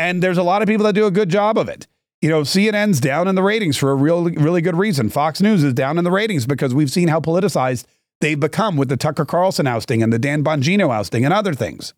And 0.00 0.22
there's 0.22 0.38
a 0.38 0.42
lot 0.42 0.62
of 0.62 0.66
people 0.66 0.86
that 0.86 0.94
do 0.94 1.04
a 1.04 1.10
good 1.10 1.28
job 1.28 1.58
of 1.58 1.68
it. 1.68 1.86
You 2.22 2.30
know, 2.30 2.40
CNN's 2.40 3.00
down 3.00 3.28
in 3.28 3.34
the 3.34 3.42
ratings 3.42 3.76
for 3.76 3.90
a 3.90 3.94
real, 3.94 4.24
really 4.24 4.62
good 4.62 4.76
reason. 4.76 5.10
Fox 5.10 5.42
News 5.42 5.62
is 5.62 5.74
down 5.74 5.98
in 5.98 6.04
the 6.04 6.10
ratings 6.10 6.46
because 6.46 6.74
we've 6.74 6.90
seen 6.90 7.08
how 7.08 7.20
politicized 7.20 7.84
they've 8.22 8.40
become 8.40 8.78
with 8.78 8.88
the 8.88 8.96
Tucker 8.96 9.26
Carlson 9.26 9.66
ousting 9.66 10.02
and 10.02 10.10
the 10.10 10.18
Dan 10.18 10.42
Bongino 10.42 10.90
ousting 10.90 11.26
and 11.26 11.34
other 11.34 11.52
things. 11.52 11.92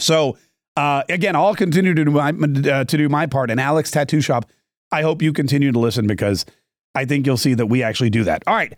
So, 0.00 0.36
uh, 0.76 1.04
again, 1.08 1.36
I'll 1.36 1.54
continue 1.54 1.94
to 1.94 2.04
do 2.04 2.10
my 2.10 2.30
uh, 2.30 2.84
to 2.84 2.96
do 2.96 3.08
my 3.08 3.26
part. 3.26 3.52
And 3.52 3.60
Alex 3.60 3.92
Tattoo 3.92 4.20
Shop, 4.20 4.44
I 4.90 5.02
hope 5.02 5.22
you 5.22 5.32
continue 5.32 5.70
to 5.70 5.78
listen 5.78 6.08
because 6.08 6.44
I 6.96 7.04
think 7.04 7.24
you'll 7.24 7.36
see 7.36 7.54
that 7.54 7.66
we 7.66 7.84
actually 7.84 8.10
do 8.10 8.24
that. 8.24 8.42
All 8.48 8.54
right, 8.54 8.76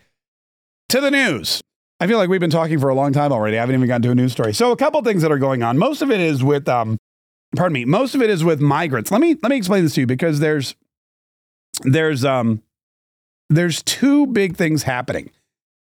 to 0.91 1.01
the 1.01 1.11
news. 1.11 1.63
I 1.99 2.07
feel 2.07 2.19
like 2.19 2.29
we've 2.29 2.41
been 2.41 2.51
talking 2.51 2.79
for 2.79 2.91
a 2.91 2.95
long 2.95 3.13
time 3.13 3.33
already. 3.33 3.57
I 3.57 3.61
haven't 3.61 3.75
even 3.75 3.89
gotten 3.89 4.03
to 4.03 4.11
a 4.11 4.15
news 4.15 4.33
story. 4.33 4.53
So, 4.53 4.71
a 4.71 4.77
couple 4.77 5.01
things 5.03 5.23
that 5.23 5.33
are 5.33 5.39
going 5.39 5.63
on. 5.63 5.79
Most 5.79 6.03
of 6.03 6.11
it 6.11 6.21
is 6.21 6.43
with, 6.45 6.69
um, 6.69 6.99
pardon 7.57 7.75
me, 7.75 7.85
most 7.85 8.15
of 8.15 8.23
it 8.23 8.31
is 8.31 8.45
with 8.45 8.61
migrants. 8.61 9.11
Let 9.11 9.21
me 9.21 9.37
let 9.43 9.51
me 9.51 9.57
explain 9.57 9.85
this 9.85 9.95
to 9.95 10.01
you 10.01 10.07
because 10.07 10.41
there's 10.41 10.75
there's 11.83 12.25
um 12.25 12.63
there's 13.51 13.83
two 13.83 14.27
big 14.27 14.57
things 14.57 14.85
happening. 14.85 15.31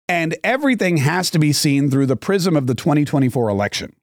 And 0.06 0.37
everything 0.44 0.99
has 0.99 1.30
to 1.30 1.38
be 1.38 1.52
seen 1.52 1.90
through 1.90 2.06
the 2.06 2.16
prism 2.16 2.56
of 2.56 2.66
the 2.66 2.75
2024 2.75 3.49
election. 3.49 3.97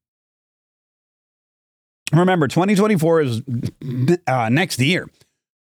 Remember, 2.11 2.47
2024 2.47 3.21
is 3.21 3.41
uh, 4.27 4.49
next 4.49 4.79
year. 4.79 5.07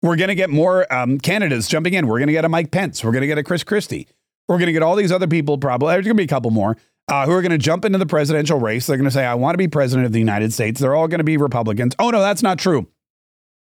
We're 0.01 0.15
going 0.15 0.29
to 0.29 0.36
get 0.36 0.50
more 0.50 0.91
um, 0.91 1.20
candidates 1.20 1.68
jumping 1.68 1.94
in. 1.94 2.08
We're 2.08 2.20
going 2.20 2.27
to 2.27 2.34
get 2.34 2.46
a 2.46 2.50
Mike 2.50 2.72
Pence. 2.72 3.03
We're 3.03 3.12
going 3.12 3.22
to 3.22 3.27
get 3.27 3.38
a 3.38 3.44
Chris 3.44 3.65
Christie. 3.65 4.08
We're 4.48 4.58
going 4.58 4.68
to 4.68 4.74
get 4.74 4.82
all 4.82 4.96
these 4.96 5.12
other 5.12 5.27
people, 5.27 5.58
probably, 5.58 5.94
there's 5.94 6.06
going 6.06 6.15
to 6.15 6.22
be 6.22 6.24
a 6.24 6.27
couple 6.27 6.50
more, 6.50 6.77
uh, 7.10 7.25
who 7.25 7.32
are 7.32 7.42
going 7.42 7.51
to 7.51 7.58
jump 7.58 7.86
into 7.86 7.98
the 7.98 8.06
presidential 8.06 8.60
race. 8.60 8.88
They're 8.88 8.98
going 8.98 9.06
to 9.06 9.12
say, 9.12 9.25
I 9.25 9.36
want 9.36 9.56
to 9.56 9.58
be 9.58 9.68
president 9.68 10.06
of 10.06 10.12
the 10.12 10.20
United 10.20 10.54
States. 10.54 10.80
They're 10.80 10.96
all 10.96 11.08
going 11.08 11.20
to 11.20 11.24
be 11.24 11.38
Republicans. 11.38 11.96
Oh, 12.00 12.10
no, 12.12 12.22
that's 12.22 12.44
not 12.44 12.60
true. 12.60 12.88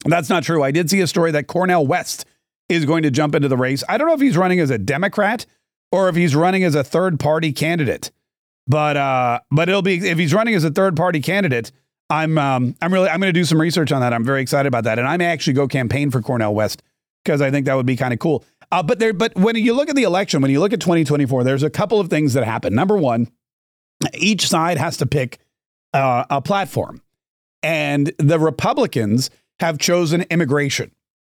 That's 0.05 0.29
not 0.29 0.43
true. 0.43 0.63
I 0.63 0.71
did 0.71 0.89
see 0.89 0.99
a 1.01 1.07
story 1.07 1.31
that 1.31 1.47
Cornel 1.47 1.87
West 1.87 2.25
is 2.69 2.85
going 2.85 3.03
to 3.03 3.11
jump 3.11 3.35
into 3.35 3.47
the 3.47 3.57
race. 3.57 3.83
I 3.87 3.97
don't 3.97 4.07
know 4.07 4.13
if 4.13 4.21
he's 4.21 4.37
running 4.37 4.59
as 4.59 4.69
a 4.69 4.77
Democrat 4.77 5.45
or 5.91 6.09
if 6.09 6.15
he's 6.15 6.35
running 6.35 6.63
as 6.63 6.75
a 6.75 6.83
third 6.83 7.19
party 7.19 7.51
candidate. 7.51 8.11
But 8.67 8.97
uh, 8.97 9.39
but 9.49 9.69
it'll 9.69 9.81
be 9.81 9.95
if 9.95 10.17
he's 10.17 10.33
running 10.33 10.53
as 10.53 10.65
a 10.65 10.71
third 10.71 10.97
party 10.97 11.21
candidate. 11.21 11.71
I'm 12.09 12.37
um, 12.37 12.75
I'm 12.81 12.93
really 12.93 13.09
I'm 13.09 13.21
going 13.21 13.33
to 13.33 13.39
do 13.39 13.45
some 13.45 13.61
research 13.61 13.93
on 13.93 14.01
that. 14.01 14.13
I'm 14.13 14.25
very 14.25 14.41
excited 14.41 14.67
about 14.67 14.83
that, 14.83 14.99
and 14.99 15.07
I 15.07 15.15
may 15.15 15.25
actually 15.25 15.53
go 15.53 15.69
campaign 15.69 16.11
for 16.11 16.21
Cornel 16.21 16.53
West 16.53 16.83
because 17.23 17.41
I 17.41 17.49
think 17.49 17.65
that 17.65 17.75
would 17.75 17.85
be 17.85 17.95
kind 17.95 18.13
of 18.13 18.19
cool. 18.19 18.43
Uh, 18.71 18.83
but 18.83 18.99
there, 18.99 19.13
but 19.13 19.35
when 19.35 19.55
you 19.55 19.73
look 19.73 19.89
at 19.89 19.95
the 19.95 20.03
election, 20.03 20.41
when 20.41 20.51
you 20.51 20.59
look 20.59 20.73
at 20.73 20.81
2024, 20.81 21.43
there's 21.43 21.63
a 21.63 21.69
couple 21.69 21.99
of 21.99 22.09
things 22.09 22.33
that 22.33 22.43
happen. 22.43 22.75
Number 22.75 22.97
one, 22.97 23.29
each 24.13 24.47
side 24.47 24.77
has 24.77 24.97
to 24.97 25.05
pick 25.05 25.39
uh, 25.93 26.25
a 26.29 26.41
platform, 26.41 27.01
and 27.63 28.11
the 28.19 28.39
Republicans 28.39 29.29
have 29.59 29.79
chosen 29.79 30.23
immigration. 30.29 30.91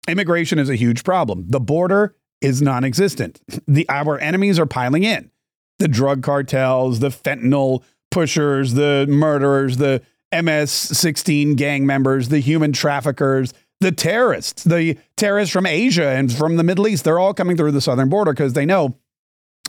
Immigration 0.09 0.59
is 0.59 0.69
a 0.69 0.77
huge 0.77 1.05
problem. 1.05 1.47
The 1.49 1.61
border 1.61 2.15
is 2.41 2.63
non-existent. 2.63 3.41
The 3.67 3.89
our 3.89 4.19
enemies 4.19 4.59
are 4.59 4.67
piling 4.67 5.05
in. 5.05 5.31
The 5.79 5.89
drug 5.89 6.23
cartels, 6.23 6.99
the 6.99 7.09
fentanyl 7.09 7.83
pushers, 8.11 8.75
the 8.75 9.07
murderers, 9.09 9.77
the 9.77 10.03
MS-16 10.33 11.57
gang 11.57 11.87
members, 11.87 12.29
the 12.29 12.41
human 12.41 12.73
traffickers, 12.73 13.55
the 13.81 13.93
terrorists, 13.93 14.65
the 14.65 14.99
terrorists 15.17 15.53
from 15.53 15.67
Asia 15.67 16.09
and 16.09 16.33
from 16.33 16.57
the 16.57 16.65
Middle 16.65 16.87
East, 16.87 17.05
they're 17.05 17.19
all 17.19 17.35
coming 17.35 17.57
through 17.57 17.73
the 17.73 17.81
southern 17.81 18.09
border 18.09 18.33
because 18.33 18.53
they 18.53 18.67
know 18.67 18.97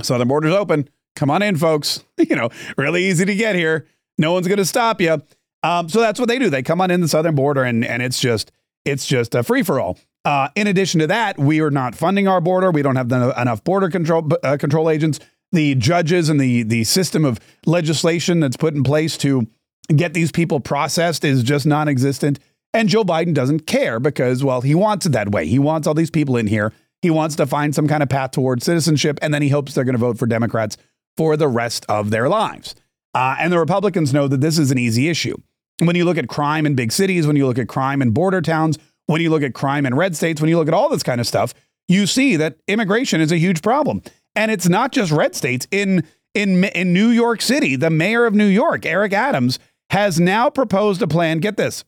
southern 0.01 0.27
border's 0.27 0.53
open. 0.53 0.89
Come 1.15 1.29
on 1.29 1.41
in, 1.41 1.57
folks. 1.57 2.03
You 2.21 2.35
know, 2.35 2.49
really 2.77 3.05
easy 3.05 3.25
to 3.25 3.35
get 3.35 3.55
here. 3.55 3.87
No 4.19 4.31
one's 4.31 4.47
going 4.47 4.59
to 4.59 4.65
stop 4.65 5.01
you. 5.01 5.21
Um, 5.63 5.89
so 5.89 5.99
that's 5.99 6.19
what 6.19 6.29
they 6.29 6.37
do. 6.37 6.51
They 6.51 6.61
come 6.61 6.79
on 6.79 6.91
in 6.91 7.01
the 7.01 7.07
southern 7.07 7.33
border, 7.33 7.63
and 7.63 7.83
and 7.83 8.01
it's 8.01 8.19
just 8.19 8.51
it's 8.85 9.07
just 9.07 9.33
a 9.33 9.41
free 9.41 9.63
for 9.63 9.79
all. 9.79 9.97
Uh, 10.23 10.49
in 10.55 10.67
addition 10.67 10.99
to 10.99 11.07
that, 11.07 11.39
we 11.39 11.61
are 11.61 11.71
not 11.71 11.95
funding 11.95 12.27
our 12.27 12.39
border. 12.39 12.69
We 12.69 12.83
don't 12.83 12.95
have 12.95 13.09
the, 13.09 13.33
enough 13.41 13.63
border 13.63 13.89
control 13.89 14.29
uh, 14.43 14.57
control 14.57 14.89
agents. 14.89 15.19
The 15.51 15.75
judges 15.75 16.29
and 16.29 16.39
the 16.39 16.63
the 16.63 16.83
system 16.83 17.25
of 17.25 17.39
legislation 17.65 18.39
that's 18.39 18.55
put 18.55 18.75
in 18.75 18.83
place 18.83 19.17
to 19.17 19.47
get 19.95 20.13
these 20.13 20.31
people 20.31 20.59
processed 20.59 21.25
is 21.25 21.43
just 21.43 21.65
non-existent. 21.65 22.39
And 22.73 22.87
Joe 22.87 23.03
Biden 23.03 23.33
doesn't 23.33 23.67
care 23.67 23.99
because, 23.99 24.43
well, 24.43 24.61
he 24.61 24.75
wants 24.75 25.05
it 25.05 25.11
that 25.11 25.31
way. 25.31 25.47
He 25.47 25.59
wants 25.59 25.87
all 25.87 25.93
these 25.93 26.11
people 26.11 26.37
in 26.37 26.47
here. 26.47 26.71
He 27.01 27.09
wants 27.09 27.35
to 27.37 27.45
find 27.45 27.75
some 27.75 27.87
kind 27.87 28.03
of 28.03 28.09
path 28.09 28.31
towards 28.31 28.63
citizenship, 28.63 29.19
and 29.21 29.33
then 29.33 29.41
he 29.41 29.49
hopes 29.49 29.73
they're 29.73 29.83
going 29.83 29.95
to 29.95 29.99
vote 29.99 30.19
for 30.19 30.27
Democrats 30.27 30.77
for 31.17 31.37
the 31.37 31.47
rest 31.47 31.85
of 31.89 32.09
their 32.09 32.29
lives. 32.29 32.75
Uh, 33.13 33.35
and 33.39 33.51
the 33.51 33.59
Republicans 33.59 34.13
know 34.13 34.27
that 34.27 34.41
this 34.41 34.57
is 34.57 34.71
an 34.71 34.77
easy 34.77 35.09
issue. 35.09 35.35
When 35.79 35.95
you 35.95 36.05
look 36.05 36.17
at 36.17 36.27
crime 36.27 36.65
in 36.65 36.75
big 36.75 36.91
cities, 36.91 37.27
when 37.27 37.35
you 37.35 37.45
look 37.47 37.57
at 37.57 37.67
crime 37.67 38.01
in 38.01 38.11
border 38.11 38.41
towns, 38.41 38.77
when 39.07 39.21
you 39.21 39.29
look 39.29 39.43
at 39.43 39.53
crime 39.53 39.85
in 39.85 39.95
red 39.95 40.15
states, 40.15 40.39
when 40.39 40.49
you 40.49 40.57
look 40.57 40.67
at 40.67 40.73
all 40.73 40.89
this 40.89 41.03
kind 41.03 41.19
of 41.19 41.27
stuff, 41.27 41.53
you 41.87 42.07
see 42.07 42.35
that 42.37 42.57
immigration 42.67 43.19
is 43.19 43.31
a 43.31 43.37
huge 43.37 43.61
problem. 43.61 44.01
And 44.35 44.51
it's 44.51 44.69
not 44.69 44.91
just 44.91 45.11
red 45.11 45.35
states. 45.35 45.67
In 45.71 46.05
in 46.33 46.63
in 46.63 46.93
New 46.93 47.09
York 47.09 47.41
City, 47.41 47.75
the 47.75 47.89
mayor 47.89 48.25
of 48.25 48.33
New 48.33 48.45
York, 48.45 48.85
Eric 48.85 49.11
Adams, 49.11 49.59
has 49.89 50.19
now 50.19 50.49
proposed 50.49 51.01
a 51.01 51.07
plan. 51.07 51.39
Get 51.39 51.57
this. 51.57 51.83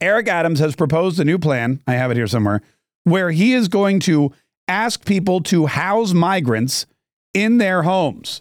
Eric 0.00 0.28
Adams 0.28 0.60
has 0.60 0.76
proposed 0.76 1.18
a 1.18 1.24
new 1.24 1.38
plan. 1.38 1.80
I 1.86 1.94
have 1.94 2.10
it 2.10 2.16
here 2.16 2.26
somewhere 2.26 2.60
where 3.04 3.30
he 3.30 3.52
is 3.52 3.68
going 3.68 4.00
to 4.00 4.32
ask 4.68 5.04
people 5.04 5.40
to 5.40 5.66
house 5.66 6.12
migrants 6.12 6.86
in 7.36 7.58
their 7.58 7.82
homes. 7.82 8.40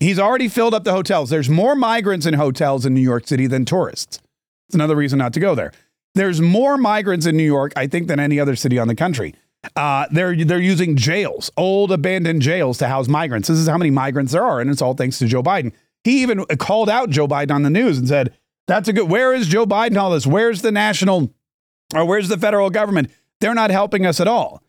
He's 0.00 0.18
already 0.18 0.48
filled 0.48 0.74
up 0.74 0.84
the 0.84 0.92
hotels. 0.92 1.30
There's 1.30 1.48
more 1.48 1.74
migrants 1.74 2.26
in 2.26 2.34
hotels 2.34 2.84
in 2.84 2.92
New 2.92 3.00
York 3.00 3.26
City 3.26 3.46
than 3.46 3.64
tourists. 3.64 4.20
It's 4.68 4.74
another 4.74 4.94
reason 4.94 5.18
not 5.18 5.32
to 5.32 5.40
go 5.40 5.54
there. 5.54 5.72
There's 6.14 6.38
more 6.38 6.76
migrants 6.76 7.24
in 7.24 7.38
New 7.38 7.44
York, 7.44 7.72
I 7.74 7.86
think, 7.86 8.06
than 8.06 8.20
any 8.20 8.38
other 8.38 8.54
city 8.54 8.78
on 8.78 8.86
the 8.86 8.94
country. 8.94 9.34
Uh, 9.74 10.06
they're 10.12 10.44
they're 10.44 10.60
using 10.60 10.94
jails, 10.94 11.50
old 11.56 11.90
abandoned 11.90 12.42
jails, 12.42 12.78
to 12.78 12.88
house 12.88 13.08
migrants. 13.08 13.48
This 13.48 13.58
is 13.58 13.66
how 13.66 13.78
many 13.78 13.90
migrants 13.90 14.32
there 14.32 14.44
are, 14.44 14.60
and 14.60 14.70
it's 14.70 14.82
all 14.82 14.94
thanks 14.94 15.18
to 15.18 15.26
Joe 15.26 15.42
Biden. 15.42 15.72
He 16.04 16.22
even 16.22 16.44
called 16.58 16.90
out 16.90 17.08
Joe 17.08 17.26
Biden 17.26 17.50
on 17.50 17.62
the 17.62 17.70
news 17.70 17.98
and 17.98 18.06
said, 18.06 18.34
"That's 18.66 18.88
a 18.88 18.92
good. 18.92 19.08
Where 19.08 19.32
is 19.34 19.48
Joe 19.48 19.66
Biden? 19.66 19.96
All 19.96 20.10
this? 20.10 20.26
Where's 20.26 20.60
the 20.62 20.70
national, 20.70 21.32
or 21.94 22.04
where's 22.04 22.28
the 22.28 22.38
federal 22.38 22.68
government? 22.68 23.10
They're 23.40 23.54
not 23.54 23.70
helping 23.70 24.04
us 24.04 24.20
at 24.20 24.28
all." 24.28 24.62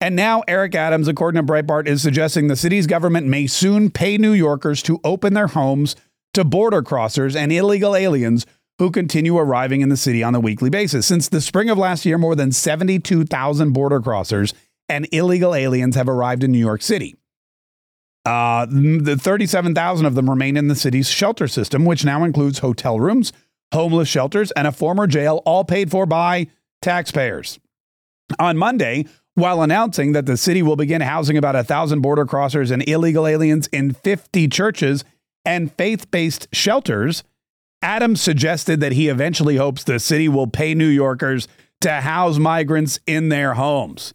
And 0.00 0.16
now 0.16 0.42
Eric 0.48 0.74
Adams, 0.74 1.08
according 1.08 1.44
to 1.44 1.52
Breitbart, 1.52 1.86
is 1.86 2.00
suggesting 2.00 2.46
the 2.48 2.56
city's 2.56 2.86
government 2.86 3.26
may 3.26 3.46
soon 3.46 3.90
pay 3.90 4.16
New 4.16 4.32
Yorkers 4.32 4.82
to 4.84 4.98
open 5.04 5.34
their 5.34 5.48
homes 5.48 5.94
to 6.32 6.44
border 6.44 6.82
crossers 6.82 7.36
and 7.36 7.52
illegal 7.52 7.94
aliens 7.94 8.46
who 8.78 8.90
continue 8.90 9.36
arriving 9.36 9.82
in 9.82 9.90
the 9.90 9.96
city 9.96 10.22
on 10.22 10.34
a 10.34 10.40
weekly 10.40 10.70
basis. 10.70 11.06
Since 11.06 11.28
the 11.28 11.42
spring 11.42 11.68
of 11.68 11.76
last 11.76 12.06
year, 12.06 12.16
more 12.16 12.34
than 12.34 12.50
72,000 12.50 13.72
border 13.72 14.00
crossers 14.00 14.54
and 14.88 15.06
illegal 15.12 15.54
aliens 15.54 15.96
have 15.96 16.08
arrived 16.08 16.42
in 16.42 16.50
New 16.50 16.58
York 16.58 16.80
City. 16.80 17.14
Uh, 18.24 18.66
the 18.66 19.18
37,000 19.18 20.06
of 20.06 20.14
them 20.14 20.30
remain 20.30 20.56
in 20.56 20.68
the 20.68 20.74
city's 20.74 21.10
shelter 21.10 21.46
system, 21.46 21.84
which 21.84 22.06
now 22.06 22.24
includes 22.24 22.60
hotel 22.60 22.98
rooms, 22.98 23.32
homeless 23.72 24.08
shelters, 24.08 24.50
and 24.52 24.66
a 24.66 24.72
former 24.72 25.06
jail, 25.06 25.42
all 25.44 25.64
paid 25.64 25.90
for 25.90 26.06
by 26.06 26.46
taxpayers. 26.80 27.58
On 28.38 28.56
Monday, 28.56 29.06
while 29.40 29.62
announcing 29.62 30.12
that 30.12 30.26
the 30.26 30.36
city 30.36 30.62
will 30.62 30.76
begin 30.76 31.00
housing 31.00 31.36
about 31.36 31.56
a 31.56 31.64
thousand 31.64 32.00
border 32.00 32.24
crossers 32.24 32.70
and 32.70 32.86
illegal 32.88 33.26
aliens 33.26 33.66
in 33.68 33.92
50 33.92 34.48
churches 34.48 35.04
and 35.44 35.72
faith 35.72 36.10
based 36.10 36.48
shelters, 36.52 37.24
Adams 37.82 38.20
suggested 38.20 38.80
that 38.80 38.92
he 38.92 39.08
eventually 39.08 39.56
hopes 39.56 39.84
the 39.84 39.98
city 39.98 40.28
will 40.28 40.46
pay 40.46 40.74
New 40.74 40.86
Yorkers 40.86 41.48
to 41.80 41.90
house 41.92 42.38
migrants 42.38 43.00
in 43.06 43.30
their 43.30 43.54
homes. 43.54 44.12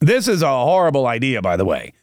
This 0.00 0.28
is 0.28 0.42
a 0.42 0.48
horrible 0.48 1.06
idea, 1.06 1.40
by 1.40 1.56
the 1.56 1.64
way. 1.64 1.94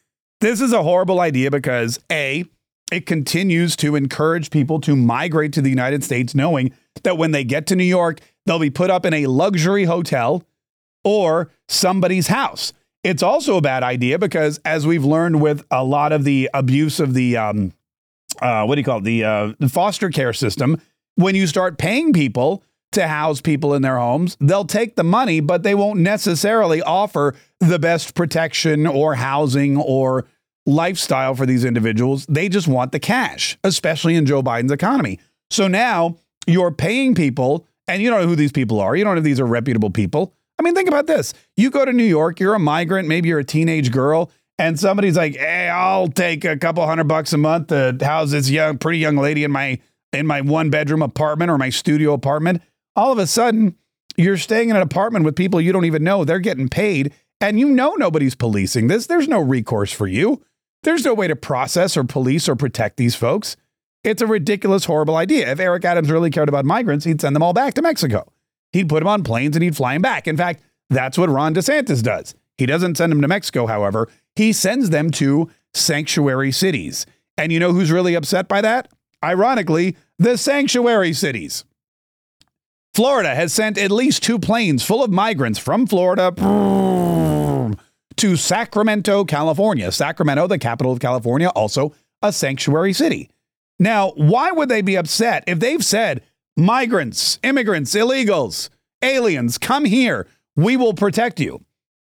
This 0.42 0.62
is 0.62 0.74
a 0.74 0.84
horrible 0.84 1.20
idea 1.20 1.52
because 1.52 2.00
A, 2.12 2.46
it 2.92 3.06
continues 3.06 3.76
to 3.78 3.96
encourage 3.96 4.50
people 4.50 4.82
to 4.82 4.96
migrate 4.96 5.54
to 5.54 5.62
the 5.62 5.70
United 5.70 6.04
States, 6.04 6.36
knowing 6.36 6.74
that 7.04 7.18
when 7.18 7.32
they 7.32 7.44
get 7.44 7.68
to 7.68 7.76
New 7.76 7.84
York, 7.84 8.20
they'll 8.46 8.60
be 8.60 8.70
put 8.70 8.90
up 8.90 9.06
in 9.06 9.14
a 9.14 9.28
luxury 9.28 9.86
hotel 9.86 10.44
or 11.06 11.50
somebody's 11.70 12.28
house. 12.28 12.74
It's 13.04 13.24
also 13.24 13.56
a 13.56 13.62
bad 13.62 13.84
idea 13.84 14.20
because, 14.20 14.60
as 14.66 14.86
we've 14.86 15.06
learned 15.06 15.40
with 15.40 15.64
a 15.72 15.84
lot 15.84 16.12
of 16.12 16.24
the 16.24 16.50
abuse 16.54 17.00
of 17.00 17.14
the, 17.14 17.38
um, 17.38 17.72
uh, 18.42 18.66
what 18.66 18.76
do 18.76 18.82
you 18.82 18.86
call 18.86 18.98
it, 18.98 19.04
the, 19.04 19.24
uh, 19.24 19.54
the 19.60 19.70
foster 19.70 20.10
care 20.10 20.34
system, 20.34 20.82
when 21.16 21.36
you 21.36 21.46
start 21.48 21.78
paying 21.78 22.12
people 22.12 22.64
to 22.94 23.08
house 23.08 23.42
people 23.42 23.74
in 23.76 23.84
their 23.84 23.98
homes, 23.98 24.36
they'll 24.40 24.66
take 24.66 24.96
the 24.96 25.04
money, 25.04 25.40
but 25.40 25.64
they 25.64 25.76
won't 25.76 26.00
necessarily 26.00 26.82
offer 26.82 27.36
the 27.60 27.78
best 27.78 28.16
protection 28.16 28.88
or 28.88 29.16
housing 29.16 29.78
or 29.78 30.26
lifestyle 30.66 31.36
for 31.36 31.46
these 31.46 31.64
individuals. 31.64 32.26
They 32.26 32.50
just 32.50 32.68
want 32.68 32.92
the 32.92 33.00
cash, 33.00 33.58
especially 33.64 34.16
in 34.16 34.26
Joe 34.26 34.42
Biden's 34.42 34.72
economy. 34.72 35.20
So 35.52 35.68
now 35.68 36.18
you're 36.48 36.72
paying 36.72 37.14
people, 37.14 37.68
and 37.88 38.02
you 38.02 38.10
don't 38.10 38.22
know 38.22 38.28
who 38.28 38.36
these 38.36 38.52
people 38.52 38.80
are. 38.80 38.96
You 38.96 39.04
don't 39.04 39.14
know 39.14 39.20
if 39.20 39.26
these 39.26 39.40
are 39.40 39.46
reputable 39.46 39.92
people. 39.92 40.34
I 40.58 40.64
mean, 40.64 40.74
think 40.74 40.88
about 40.88 41.08
this. 41.08 41.34
You 41.58 41.70
go 41.70 41.86
to 41.86 41.94
New 41.94 42.06
York, 42.06 42.40
you're 42.40 42.54
a 42.54 42.60
migrant, 42.60 43.08
maybe 43.08 43.30
you're 43.30 43.40
a 43.40 43.46
teenage 43.46 43.92
girl, 43.92 44.32
and 44.58 44.80
somebody's 44.80 45.18
like, 45.18 45.36
"Hey, 45.36 45.68
I'll 45.70 46.08
take 46.08 46.46
a 46.46 46.58
couple 46.58 46.86
hundred 46.86 47.08
bucks 47.08 47.34
a 47.34 47.38
month 47.38 47.68
to 47.68 47.98
house 48.02 48.32
this 48.32 48.50
young, 48.50 48.78
pretty 48.78 49.00
young 49.00 49.18
lady 49.18 49.44
in 49.44 49.52
my 49.52 49.80
in 50.14 50.26
my 50.26 50.42
one 50.42 50.70
bedroom 50.70 51.02
apartment 51.02 51.52
or 51.52 51.58
my 51.58 51.70
studio 51.70 52.14
apartment." 52.14 52.62
All 52.96 53.12
of 53.12 53.18
a 53.18 53.28
sudden, 53.28 53.76
you're 54.16 54.38
staying 54.38 54.70
in 54.70 54.78
an 54.78 54.82
apartment 54.82 55.26
with 55.26 55.36
people 55.36 55.60
you 55.60 55.74
don't 55.74 55.86
even 55.86 56.04
know. 56.04 56.24
They're 56.24 56.40
getting 56.40 56.70
paid, 56.70 57.14
and 57.42 57.60
you 57.60 57.70
know 57.70 57.96
nobody's 57.96 58.36
policing 58.36 58.88
this. 58.88 59.08
There's 59.08 59.28
no 59.28 59.40
recourse 59.42 59.92
for 59.92 60.08
you. 60.08 60.42
There's 60.84 61.04
no 61.04 61.14
way 61.14 61.28
to 61.28 61.36
process 61.36 61.98
or 61.98 62.04
police 62.04 62.48
or 62.48 62.56
protect 62.56 62.98
these 62.98 63.16
folks. 63.16 63.58
It's 64.04 64.22
a 64.22 64.28
ridiculous, 64.28 64.86
horrible 64.86 65.18
idea. 65.18 65.52
If 65.52 65.60
Eric 65.60 65.84
Adams 65.84 66.12
really 66.12 66.30
cared 66.30 66.48
about 66.48 66.64
migrants, 66.64 67.06
he'd 67.06 67.20
send 67.20 67.36
them 67.36 67.42
all 67.42 67.54
back 67.54 67.74
to 67.74 67.82
Mexico. 67.82 68.32
He'd 68.76 68.90
put 68.90 69.00
them 69.00 69.08
on 69.08 69.24
planes 69.24 69.56
and 69.56 69.64
he'd 69.64 69.78
fly 69.78 69.94
them 69.94 70.02
back. 70.02 70.28
In 70.28 70.36
fact, 70.36 70.62
that's 70.90 71.18
what 71.18 71.30
Ron 71.30 71.56
DeSantis 71.56 72.04
does. 72.04 72.36
He 72.58 72.66
doesn't 72.66 72.96
send 72.96 73.10
them 73.10 73.22
to 73.22 73.28
Mexico, 73.28 73.68
however, 73.68 74.10
he 74.36 74.52
sends 74.52 74.90
them 74.90 75.12
to 75.12 75.50
sanctuary 75.74 76.52
cities. 76.52 77.06
And 77.38 77.54
you 77.54 77.60
know 77.60 77.72
who's 77.72 77.90
really 77.90 78.16
upset 78.16 78.50
by 78.50 78.60
that? 78.60 78.90
Ironically, 79.24 79.96
the 80.20 80.38
sanctuary 80.38 81.14
cities. 81.14 81.64
Florida 82.94 83.34
has 83.34 83.54
sent 83.54 83.78
at 83.78 83.92
least 83.92 84.22
two 84.22 84.38
planes 84.38 84.84
full 84.84 85.02
of 85.02 85.10
migrants 85.10 85.58
from 85.58 85.88
Florida 85.88 86.34
to 88.18 88.36
Sacramento, 88.36 89.24
California. 89.24 89.90
Sacramento, 89.90 90.48
the 90.48 90.60
capital 90.60 90.92
of 90.92 91.00
California, 91.00 91.48
also 91.48 91.94
a 92.22 92.34
sanctuary 92.34 92.92
city. 92.92 93.30
Now, 93.80 94.12
why 94.18 94.52
would 94.52 94.68
they 94.68 94.82
be 94.82 94.98
upset 94.98 95.46
if 95.48 95.62
they've 95.62 95.84
said, 95.84 96.24
migrants, 96.58 97.40
immigrants, 97.44 97.94
illegals, 97.96 98.70
aliens, 99.02 99.58
come 99.58 99.86
here. 99.86 100.28
We 100.56 100.78
will 100.78 100.94
protect 100.94 101.40
you. 101.40 101.64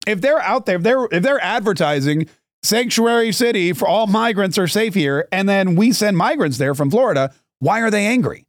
If 0.05 0.21
they're 0.21 0.41
out 0.41 0.65
there, 0.65 0.77
if 0.77 0.83
they're 0.83 1.05
if 1.11 1.23
they're 1.23 1.43
advertising 1.43 2.29
sanctuary 2.63 3.31
city 3.31 3.73
for 3.73 3.87
all 3.87 4.07
migrants 4.07 4.57
are 4.57 4.67
safe 4.67 4.93
here, 4.93 5.27
and 5.31 5.47
then 5.47 5.75
we 5.75 5.91
send 5.91 6.17
migrants 6.17 6.57
there 6.57 6.73
from 6.73 6.89
Florida, 6.89 7.33
why 7.59 7.81
are 7.81 7.91
they 7.91 8.05
angry? 8.05 8.45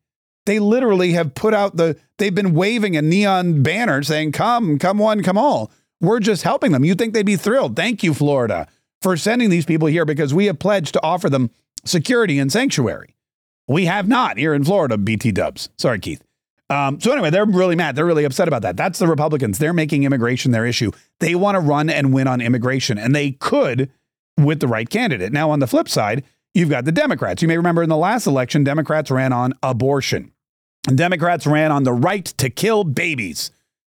They 0.47 0.61
literally 0.61 1.13
have 1.13 1.35
put 1.35 1.53
out 1.53 1.77
the 1.77 1.97
they've 2.19 2.35
been 2.35 2.55
waving 2.55 2.97
a 2.97 3.03
neon 3.03 3.63
banner 3.63 4.03
saying, 4.03 4.33
Come, 4.33 4.79
come 4.79 4.99
one, 4.99 5.23
come 5.23 5.37
all. 5.37 5.71
We're 6.01 6.21
just 6.21 6.45
helping 6.45 6.73
them. 6.73 6.85
You'd 6.85 6.99
think 6.99 7.13
they'd 7.13 7.27
be 7.27 7.37
thrilled. 7.37 7.75
Thank 7.75 8.05
you, 8.05 8.15
Florida, 8.15 8.69
for 9.03 9.17
sending 9.17 9.51
these 9.51 9.67
people 9.67 9.89
here 9.89 10.05
because 10.05 10.33
we 10.33 10.47
have 10.47 10.61
pledged 10.61 10.93
to 10.93 11.03
offer 11.03 11.29
them 11.29 11.51
security 11.85 12.39
and 12.39 12.53
sanctuary. 12.53 13.17
We 13.69 13.85
have 13.85 14.09
not 14.09 14.39
here 14.39 14.55
in 14.55 14.65
Florida, 14.65 14.97
BT 14.97 15.31
dubs. 15.31 15.69
Sorry, 15.77 16.01
Keith. 16.01 16.23
Um, 16.71 17.01
so 17.01 17.13
anyway, 17.13 17.31
they're 17.31 17.47
really 17.47 17.77
mad. 17.77 17.97
They're 17.97 18.07
really 18.07 18.25
upset 18.25 18.49
about 18.49 18.63
that. 18.63 18.77
That's 18.77 18.99
the 18.99 19.07
Republicans. 19.07 19.59
They're 19.59 19.73
making 19.73 20.05
immigration 20.05 20.53
their 20.53 20.67
issue. 20.67 20.91
They 21.21 21.35
want 21.35 21.55
to 21.55 21.61
run 21.61 21.89
and 21.89 22.13
win 22.13 22.27
on 22.27 22.41
immigration, 22.41 22.99
and 22.99 23.15
they 23.15 23.33
could 23.33 23.91
with 24.39 24.61
the 24.61 24.69
right 24.69 24.89
candidate. 24.89 25.33
Now, 25.33 25.51
on 25.51 25.61
the 25.61 25.67
flip 25.67 25.89
side, 25.89 26.25
you've 26.55 26.71
got 26.71 26.85
the 26.85 26.93
Democrats. 26.93 27.43
You 27.43 27.49
may 27.49 27.57
remember 27.57 27.83
in 27.83 27.89
the 27.89 27.97
last 27.97 28.27
election, 28.27 28.65
Democrats 28.65 29.11
ran 29.11 29.33
on 29.33 29.55
abortion. 29.63 30.33
Democrats 30.95 31.47
ran 31.47 31.71
on 31.71 31.85
the 31.85 31.93
right 31.93 32.25
to 32.25 32.49
kill 32.49 32.85
babies, 32.85 33.51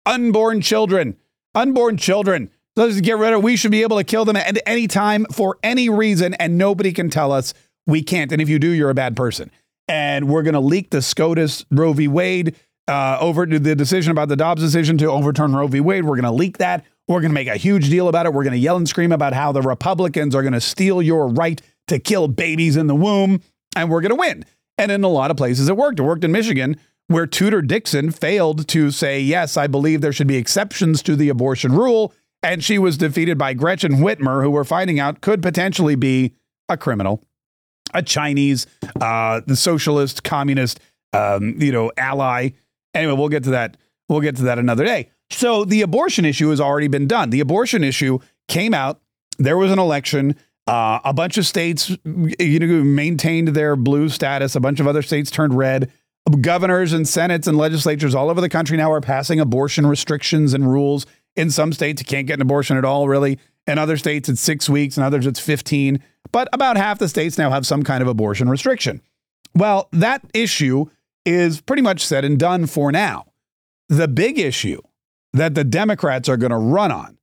unborn 0.05 0.61
children, 0.61 1.17
unborn 1.55 1.97
children. 1.97 2.49
Let's 2.75 3.01
get 3.01 3.17
rid 3.17 3.33
of. 3.33 3.43
We 3.43 3.57
should 3.57 3.71
be 3.71 3.83
able 3.83 3.97
to 3.97 4.03
kill 4.03 4.25
them 4.25 4.37
at 4.37 4.57
any 4.65 4.87
time 4.87 5.25
for 5.31 5.57
any 5.61 5.89
reason, 5.89 6.33
and 6.35 6.57
nobody 6.57 6.93
can 6.93 7.09
tell 7.09 7.31
us 7.31 7.53
we 7.85 8.01
can't. 8.01 8.31
And 8.31 8.41
if 8.41 8.47
you 8.47 8.59
do, 8.59 8.69
you're 8.69 8.89
a 8.89 8.95
bad 8.95 9.15
person 9.15 9.51
and 9.87 10.27
we're 10.27 10.43
going 10.43 10.53
to 10.53 10.59
leak 10.59 10.89
the 10.89 11.01
SCOTUS 11.01 11.65
Roe 11.71 11.93
v. 11.93 12.07
Wade 12.07 12.55
uh, 12.87 13.17
over 13.19 13.45
to 13.45 13.59
the 13.59 13.75
decision 13.75 14.11
about 14.11 14.29
the 14.29 14.35
Dobbs 14.35 14.61
decision 14.61 14.97
to 14.99 15.05
overturn 15.05 15.55
Roe 15.55 15.67
v. 15.67 15.79
Wade. 15.79 16.03
We're 16.03 16.15
going 16.15 16.23
to 16.23 16.31
leak 16.31 16.57
that. 16.57 16.85
We're 17.07 17.21
going 17.21 17.31
to 17.31 17.35
make 17.35 17.47
a 17.47 17.57
huge 17.57 17.89
deal 17.89 18.07
about 18.07 18.25
it. 18.25 18.33
We're 18.33 18.43
going 18.43 18.53
to 18.53 18.59
yell 18.59 18.77
and 18.77 18.87
scream 18.87 19.11
about 19.11 19.33
how 19.33 19.51
the 19.51 19.61
Republicans 19.61 20.35
are 20.35 20.41
going 20.41 20.53
to 20.53 20.61
steal 20.61 21.01
your 21.01 21.27
right 21.27 21.61
to 21.87 21.99
kill 21.99 22.27
babies 22.27 22.77
in 22.77 22.87
the 22.87 22.95
womb, 22.95 23.41
and 23.75 23.89
we're 23.89 24.01
going 24.01 24.11
to 24.11 24.15
win. 24.15 24.45
And 24.77 24.91
in 24.91 25.03
a 25.03 25.09
lot 25.09 25.31
of 25.31 25.37
places, 25.37 25.67
it 25.67 25.77
worked. 25.77 25.99
It 25.99 26.03
worked 26.03 26.23
in 26.23 26.31
Michigan, 26.31 26.77
where 27.07 27.27
Tudor 27.27 27.61
Dixon 27.61 28.11
failed 28.11 28.67
to 28.69 28.91
say, 28.91 29.19
yes, 29.19 29.57
I 29.57 29.67
believe 29.67 30.01
there 30.01 30.13
should 30.13 30.27
be 30.27 30.37
exceptions 30.37 31.03
to 31.03 31.15
the 31.15 31.29
abortion 31.29 31.73
rule. 31.73 32.13
And 32.41 32.63
she 32.63 32.79
was 32.79 32.97
defeated 32.97 33.37
by 33.37 33.53
Gretchen 33.53 33.97
Whitmer, 33.97 34.41
who 34.41 34.49
we're 34.49 34.63
finding 34.63 34.99
out 34.99 35.21
could 35.21 35.41
potentially 35.41 35.95
be 35.95 36.33
a 36.69 36.77
criminal 36.77 37.23
a 37.93 38.01
Chinese, 38.01 38.67
uh, 38.99 39.41
the 39.45 39.55
socialist, 39.55 40.23
communist, 40.23 40.79
um, 41.13 41.55
you 41.61 41.71
know, 41.71 41.91
ally. 41.97 42.49
Anyway, 42.93 43.13
we'll 43.13 43.29
get 43.29 43.43
to 43.43 43.51
that. 43.51 43.77
We'll 44.09 44.21
get 44.21 44.35
to 44.37 44.43
that 44.43 44.59
another 44.59 44.83
day. 44.83 45.09
So 45.29 45.63
the 45.63 45.81
abortion 45.81 46.25
issue 46.25 46.49
has 46.49 46.59
already 46.59 46.87
been 46.87 47.07
done. 47.07 47.29
The 47.29 47.39
abortion 47.39 47.83
issue 47.83 48.19
came 48.47 48.73
out. 48.73 48.99
There 49.39 49.57
was 49.57 49.71
an 49.71 49.79
election. 49.79 50.35
Uh, 50.67 50.99
a 51.03 51.13
bunch 51.13 51.37
of 51.37 51.47
states, 51.47 51.89
you 52.05 52.59
know, 52.59 52.83
maintained 52.83 53.49
their 53.49 53.75
blue 53.75 54.09
status. 54.09 54.55
A 54.55 54.59
bunch 54.59 54.79
of 54.79 54.87
other 54.87 55.01
states 55.01 55.31
turned 55.31 55.53
red. 55.53 55.91
Governors 56.39 56.93
and 56.93 57.07
senates 57.07 57.47
and 57.47 57.57
legislatures 57.57 58.13
all 58.13 58.29
over 58.29 58.41
the 58.41 58.49
country 58.49 58.77
now 58.77 58.91
are 58.91 59.01
passing 59.01 59.39
abortion 59.39 59.87
restrictions 59.87 60.53
and 60.53 60.69
rules. 60.69 61.05
In 61.35 61.49
some 61.49 61.73
states, 61.73 62.01
you 62.01 62.05
can't 62.05 62.27
get 62.27 62.35
an 62.35 62.41
abortion 62.41 62.77
at 62.77 62.85
all, 62.85 63.07
really. 63.07 63.39
In 63.67 63.77
other 63.77 63.97
states, 63.97 64.29
it's 64.29 64.41
six 64.41 64.69
weeks. 64.69 64.97
In 64.97 65.03
others, 65.03 65.25
it's 65.25 65.39
15. 65.39 66.01
But 66.31 66.47
about 66.53 66.77
half 66.77 66.99
the 66.99 67.09
states 67.09 67.37
now 67.37 67.49
have 67.49 67.65
some 67.65 67.83
kind 67.83 68.01
of 68.01 68.07
abortion 68.07 68.49
restriction. 68.49 69.01
Well, 69.53 69.89
that 69.91 70.23
issue 70.33 70.85
is 71.25 71.61
pretty 71.61 71.81
much 71.81 72.05
said 72.05 72.25
and 72.25 72.39
done 72.39 72.65
for 72.65 72.91
now. 72.91 73.25
The 73.89 74.07
big 74.07 74.39
issue 74.39 74.81
that 75.33 75.55
the 75.55 75.63
Democrats 75.63 76.29
are 76.29 76.37
going 76.37 76.51
to 76.51 76.57
run 76.57 76.91
on 76.91 77.17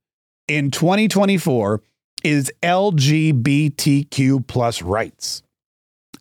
in 0.47 0.71
2024 0.71 1.83
is 2.25 2.53
LGBTQ 2.63 4.47
plus 4.47 4.83
rights. 4.83 5.43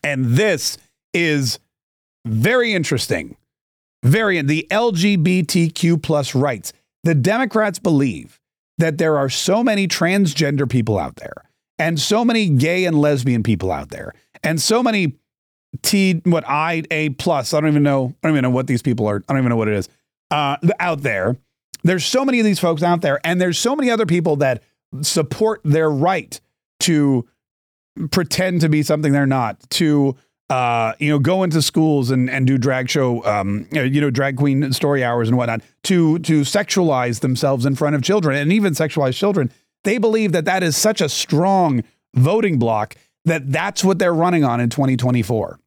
And 0.03 0.25
this 0.25 0.77
is 1.13 1.59
very 2.25 2.73
interesting. 2.73 3.35
Very 4.03 4.41
the 4.41 4.67
LGBTQ 4.69 6.01
plus 6.01 6.35
rights. 6.35 6.71
The 7.03 7.15
Democrats 7.15 7.79
believe 7.79 8.39
that 8.77 8.97
there 8.97 9.17
are 9.17 9.29
so 9.29 9.63
many 9.63 9.87
transgender 9.87 10.69
people 10.69 10.97
out 10.99 11.15
there 11.17 11.49
and 11.79 11.99
so 11.99 12.23
many 12.23 12.49
gay 12.49 12.85
and 12.85 12.99
lesbian 12.99 13.43
people 13.43 13.71
out 13.71 13.89
there 13.89 14.13
and 14.43 14.61
so 14.61 14.83
many 14.83 15.15
T 15.81 16.21
what 16.23 16.43
I 16.47 16.83
A 16.91 17.09
plus. 17.09 17.53
I 17.53 17.59
don't 17.59 17.69
even 17.69 17.83
know. 17.83 18.15
I 18.23 18.27
don't 18.27 18.33
even 18.33 18.43
know 18.43 18.49
what 18.49 18.67
these 18.67 18.81
people 18.81 19.07
are. 19.07 19.23
I 19.27 19.33
don't 19.33 19.39
even 19.39 19.49
know 19.49 19.57
what 19.57 19.67
it 19.67 19.75
is 19.75 19.89
uh, 20.31 20.57
out 20.79 21.01
there. 21.01 21.35
There's 21.83 22.05
so 22.05 22.25
many 22.25 22.39
of 22.39 22.45
these 22.45 22.59
folks 22.59 22.83
out 22.83 23.01
there, 23.01 23.19
and 23.23 23.39
there's 23.39 23.59
so 23.59 23.75
many 23.75 23.91
other 23.91 24.05
people 24.05 24.37
that 24.37 24.63
support 25.01 25.61
their 25.63 25.89
right 25.89 26.39
to 26.81 27.27
pretend 28.11 28.61
to 28.61 28.69
be 28.69 28.81
something 28.81 29.11
they're 29.11 29.25
not, 29.25 29.69
to 29.71 30.15
uh, 30.49 30.93
you 30.99 31.09
know, 31.09 31.19
go 31.19 31.43
into 31.43 31.61
schools 31.61 32.09
and, 32.09 32.29
and 32.29 32.47
do 32.47 32.57
drag 32.57 32.89
show, 32.89 33.23
um, 33.25 33.67
you 33.71 34.01
know, 34.01 34.09
drag 34.09 34.37
queen 34.37 34.71
story 34.71 35.03
hours 35.03 35.27
and 35.27 35.37
whatnot 35.37 35.61
to 35.83 36.19
to 36.19 36.41
sexualize 36.41 37.19
themselves 37.19 37.65
in 37.65 37.75
front 37.75 37.95
of 37.95 38.01
children 38.01 38.37
and 38.37 38.53
even 38.53 38.73
sexualize 38.73 39.15
children. 39.15 39.51
They 39.83 39.97
believe 39.97 40.31
that 40.31 40.45
that 40.45 40.63
is 40.63 40.77
such 40.77 41.01
a 41.01 41.09
strong 41.09 41.83
voting 42.15 42.59
block 42.59 42.95
that 43.25 43.51
that's 43.51 43.83
what 43.83 43.99
they're 43.99 44.13
running 44.13 44.43
on 44.43 44.59
in 44.59 44.69
2024. 44.69 45.59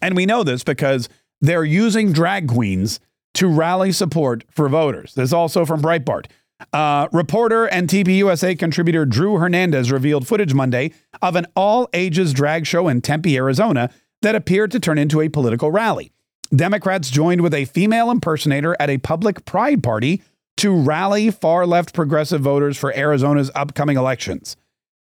And 0.00 0.16
we 0.16 0.26
know 0.26 0.42
this 0.42 0.64
because 0.64 1.08
they're 1.40 1.64
using 1.64 2.12
drag 2.12 2.48
queens 2.48 3.00
to 3.34 3.46
rally 3.46 3.92
support 3.92 4.44
for 4.50 4.68
voters. 4.68 5.14
This 5.14 5.28
is 5.28 5.32
also 5.32 5.64
from 5.64 5.82
Breitbart. 5.82 6.26
Uh, 6.72 7.08
reporter 7.12 7.66
and 7.66 7.88
TPUSA 7.88 8.58
contributor 8.58 9.06
Drew 9.06 9.36
Hernandez 9.36 9.92
revealed 9.92 10.26
footage 10.26 10.54
Monday 10.54 10.92
of 11.22 11.36
an 11.36 11.46
all 11.54 11.88
ages 11.92 12.32
drag 12.32 12.66
show 12.66 12.88
in 12.88 13.00
Tempe, 13.00 13.36
Arizona 13.36 13.90
that 14.22 14.34
appeared 14.34 14.72
to 14.72 14.80
turn 14.80 14.98
into 14.98 15.20
a 15.20 15.28
political 15.28 15.70
rally. 15.70 16.10
Democrats 16.54 17.10
joined 17.10 17.42
with 17.42 17.54
a 17.54 17.66
female 17.66 18.10
impersonator 18.10 18.74
at 18.80 18.90
a 18.90 18.98
public 18.98 19.44
pride 19.44 19.82
party 19.82 20.22
to 20.56 20.74
rally 20.74 21.30
far 21.30 21.66
left 21.66 21.94
progressive 21.94 22.40
voters 22.40 22.76
for 22.76 22.92
Arizona's 22.96 23.50
upcoming 23.54 23.96
elections. 23.96 24.56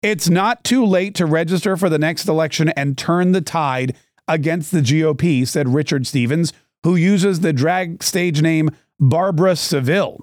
It's 0.00 0.28
not 0.28 0.64
too 0.64 0.84
late 0.84 1.14
to 1.16 1.26
register 1.26 1.76
for 1.76 1.88
the 1.88 1.98
next 1.98 2.28
election 2.28 2.70
and 2.70 2.96
turn 2.96 3.32
the 3.32 3.40
tide 3.40 3.96
against 4.26 4.70
the 4.70 4.80
GOP, 4.80 5.46
said 5.46 5.68
Richard 5.68 6.06
Stevens, 6.06 6.52
who 6.82 6.96
uses 6.96 7.40
the 7.40 7.52
drag 7.52 8.02
stage 8.02 8.40
name 8.40 8.70
Barbara 8.98 9.56
Seville. 9.56 10.18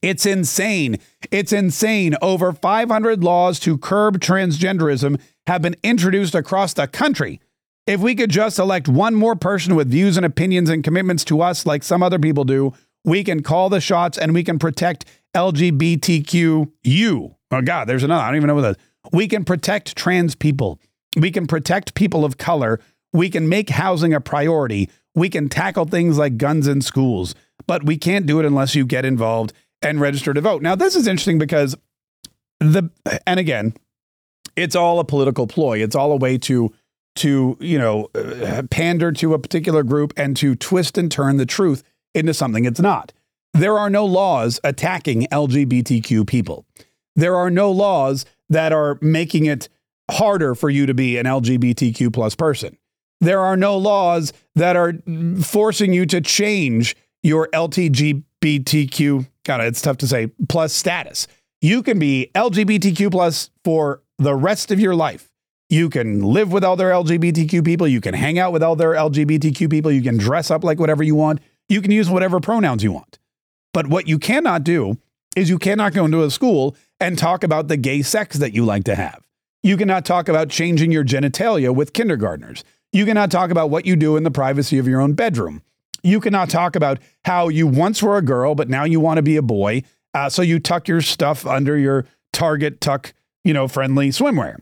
It's 0.00 0.26
insane. 0.26 0.98
It's 1.30 1.52
insane. 1.52 2.16
Over 2.22 2.52
500 2.52 3.22
laws 3.22 3.60
to 3.60 3.78
curb 3.78 4.20
transgenderism 4.20 5.20
have 5.46 5.62
been 5.62 5.76
introduced 5.82 6.34
across 6.34 6.74
the 6.74 6.86
country. 6.86 7.40
If 7.86 8.00
we 8.00 8.14
could 8.14 8.30
just 8.30 8.58
elect 8.58 8.88
one 8.88 9.14
more 9.14 9.34
person 9.34 9.74
with 9.74 9.90
views 9.90 10.16
and 10.16 10.24
opinions 10.24 10.70
and 10.70 10.84
commitments 10.84 11.24
to 11.24 11.42
us 11.42 11.66
like 11.66 11.82
some 11.82 12.02
other 12.02 12.18
people 12.18 12.44
do, 12.44 12.72
we 13.04 13.24
can 13.24 13.42
call 13.42 13.68
the 13.68 13.80
shots 13.80 14.16
and 14.16 14.32
we 14.32 14.44
can 14.44 14.58
protect 14.58 15.04
LGBTQU. 15.34 17.34
Oh, 17.50 17.62
God, 17.62 17.88
there's 17.88 18.04
another. 18.04 18.22
I 18.22 18.28
don't 18.28 18.36
even 18.36 18.48
know 18.48 18.54
what 18.54 18.60
that 18.62 18.76
is. 18.76 19.10
We 19.12 19.26
can 19.26 19.44
protect 19.44 19.96
trans 19.96 20.36
people. 20.36 20.78
We 21.16 21.32
can 21.32 21.46
protect 21.46 21.94
people 21.94 22.24
of 22.24 22.38
color. 22.38 22.78
We 23.12 23.28
can 23.28 23.48
make 23.48 23.70
housing 23.70 24.14
a 24.14 24.20
priority. 24.20 24.88
We 25.14 25.28
can 25.28 25.48
tackle 25.48 25.86
things 25.86 26.16
like 26.16 26.36
guns 26.36 26.68
in 26.68 26.80
schools. 26.80 27.34
But 27.66 27.84
we 27.84 27.96
can't 27.96 28.26
do 28.26 28.38
it 28.38 28.46
unless 28.46 28.74
you 28.74 28.86
get 28.86 29.04
involved 29.04 29.52
and 29.82 30.00
register 30.00 30.34
to 30.34 30.40
vote. 30.40 30.62
Now, 30.62 30.74
this 30.74 30.96
is 30.96 31.06
interesting 31.06 31.38
because 31.38 31.76
the, 32.60 32.90
and 33.26 33.40
again, 33.40 33.74
it's 34.56 34.76
all 34.76 35.00
a 35.00 35.04
political 35.04 35.46
ploy. 35.46 35.82
It's 35.82 35.96
all 35.96 36.12
a 36.12 36.16
way 36.16 36.38
to, 36.38 36.72
to, 37.16 37.56
you 37.60 37.78
know, 37.78 38.08
uh, 38.14 38.62
pander 38.70 39.12
to 39.12 39.34
a 39.34 39.38
particular 39.38 39.82
group 39.82 40.12
and 40.16 40.36
to 40.38 40.54
twist 40.54 40.98
and 40.98 41.10
turn 41.10 41.36
the 41.36 41.46
truth 41.46 41.82
into 42.14 42.34
something 42.34 42.64
it's 42.64 42.80
not. 42.80 43.12
There 43.54 43.78
are 43.78 43.90
no 43.90 44.04
laws 44.04 44.60
attacking 44.64 45.26
LGBTQ 45.30 46.26
people. 46.26 46.64
There 47.14 47.36
are 47.36 47.50
no 47.50 47.70
laws 47.70 48.24
that 48.48 48.72
are 48.72 48.98
making 49.00 49.46
it 49.46 49.68
harder 50.10 50.54
for 50.54 50.70
you 50.70 50.86
to 50.86 50.94
be 50.94 51.18
an 51.18 51.26
LGBTQ 51.26 52.12
plus 52.12 52.34
person. 52.34 52.76
There 53.20 53.40
are 53.40 53.56
no 53.56 53.76
laws 53.76 54.32
that 54.54 54.76
are 54.76 54.94
forcing 55.42 55.92
you 55.92 56.06
to 56.06 56.20
change 56.20 56.96
your 57.22 57.48
LGBTQ, 57.52 59.26
God, 59.44 59.60
it's 59.60 59.82
tough 59.82 59.98
to 59.98 60.06
say, 60.06 60.28
plus 60.48 60.72
status. 60.72 61.26
You 61.60 61.82
can 61.82 61.98
be 61.98 62.30
LGBTQ 62.34 63.10
plus 63.10 63.50
for 63.64 64.02
the 64.18 64.34
rest 64.34 64.70
of 64.70 64.80
your 64.80 64.94
life. 64.94 65.30
You 65.68 65.88
can 65.88 66.20
live 66.20 66.52
with 66.52 66.64
other 66.64 66.90
LGBTQ 66.90 67.64
people. 67.64 67.88
You 67.88 68.00
can 68.00 68.14
hang 68.14 68.38
out 68.38 68.52
with 68.52 68.62
other 68.62 68.90
LGBTQ 68.90 69.70
people. 69.70 69.90
You 69.90 70.02
can 70.02 70.18
dress 70.18 70.50
up 70.50 70.64
like 70.64 70.78
whatever 70.78 71.02
you 71.02 71.14
want. 71.14 71.40
You 71.68 71.80
can 71.80 71.90
use 71.90 72.10
whatever 72.10 72.40
pronouns 72.40 72.84
you 72.84 72.92
want. 72.92 73.18
But 73.72 73.86
what 73.86 74.06
you 74.06 74.18
cannot 74.18 74.64
do 74.64 74.98
is 75.34 75.48
you 75.48 75.58
cannot 75.58 75.94
go 75.94 76.04
into 76.04 76.22
a 76.22 76.30
school 76.30 76.76
and 77.00 77.18
talk 77.18 77.42
about 77.42 77.68
the 77.68 77.76
gay 77.76 78.02
sex 78.02 78.36
that 78.36 78.52
you 78.52 78.64
like 78.64 78.84
to 78.84 78.94
have. 78.94 79.26
You 79.62 79.76
cannot 79.76 80.04
talk 80.04 80.28
about 80.28 80.50
changing 80.50 80.92
your 80.92 81.04
genitalia 81.04 81.74
with 81.74 81.92
kindergartners. 81.92 82.64
You 82.92 83.06
cannot 83.06 83.30
talk 83.30 83.50
about 83.50 83.70
what 83.70 83.86
you 83.86 83.96
do 83.96 84.16
in 84.16 84.24
the 84.24 84.30
privacy 84.30 84.78
of 84.78 84.86
your 84.86 85.00
own 85.00 85.14
bedroom. 85.14 85.62
You 86.02 86.20
cannot 86.20 86.50
talk 86.50 86.76
about 86.76 86.98
how 87.24 87.48
you 87.48 87.66
once 87.66 88.02
were 88.02 88.16
a 88.16 88.22
girl, 88.22 88.54
but 88.54 88.68
now 88.68 88.84
you 88.84 89.00
want 89.00 89.18
to 89.18 89.22
be 89.22 89.36
a 89.36 89.42
boy. 89.42 89.82
Uh, 90.14 90.28
so 90.28 90.42
you 90.42 90.58
tuck 90.58 90.88
your 90.88 91.00
stuff 91.00 91.46
under 91.46 91.76
your 91.76 92.06
Target 92.32 92.80
tuck, 92.80 93.12
you 93.44 93.52
know, 93.52 93.68
friendly 93.68 94.08
swimwear 94.08 94.56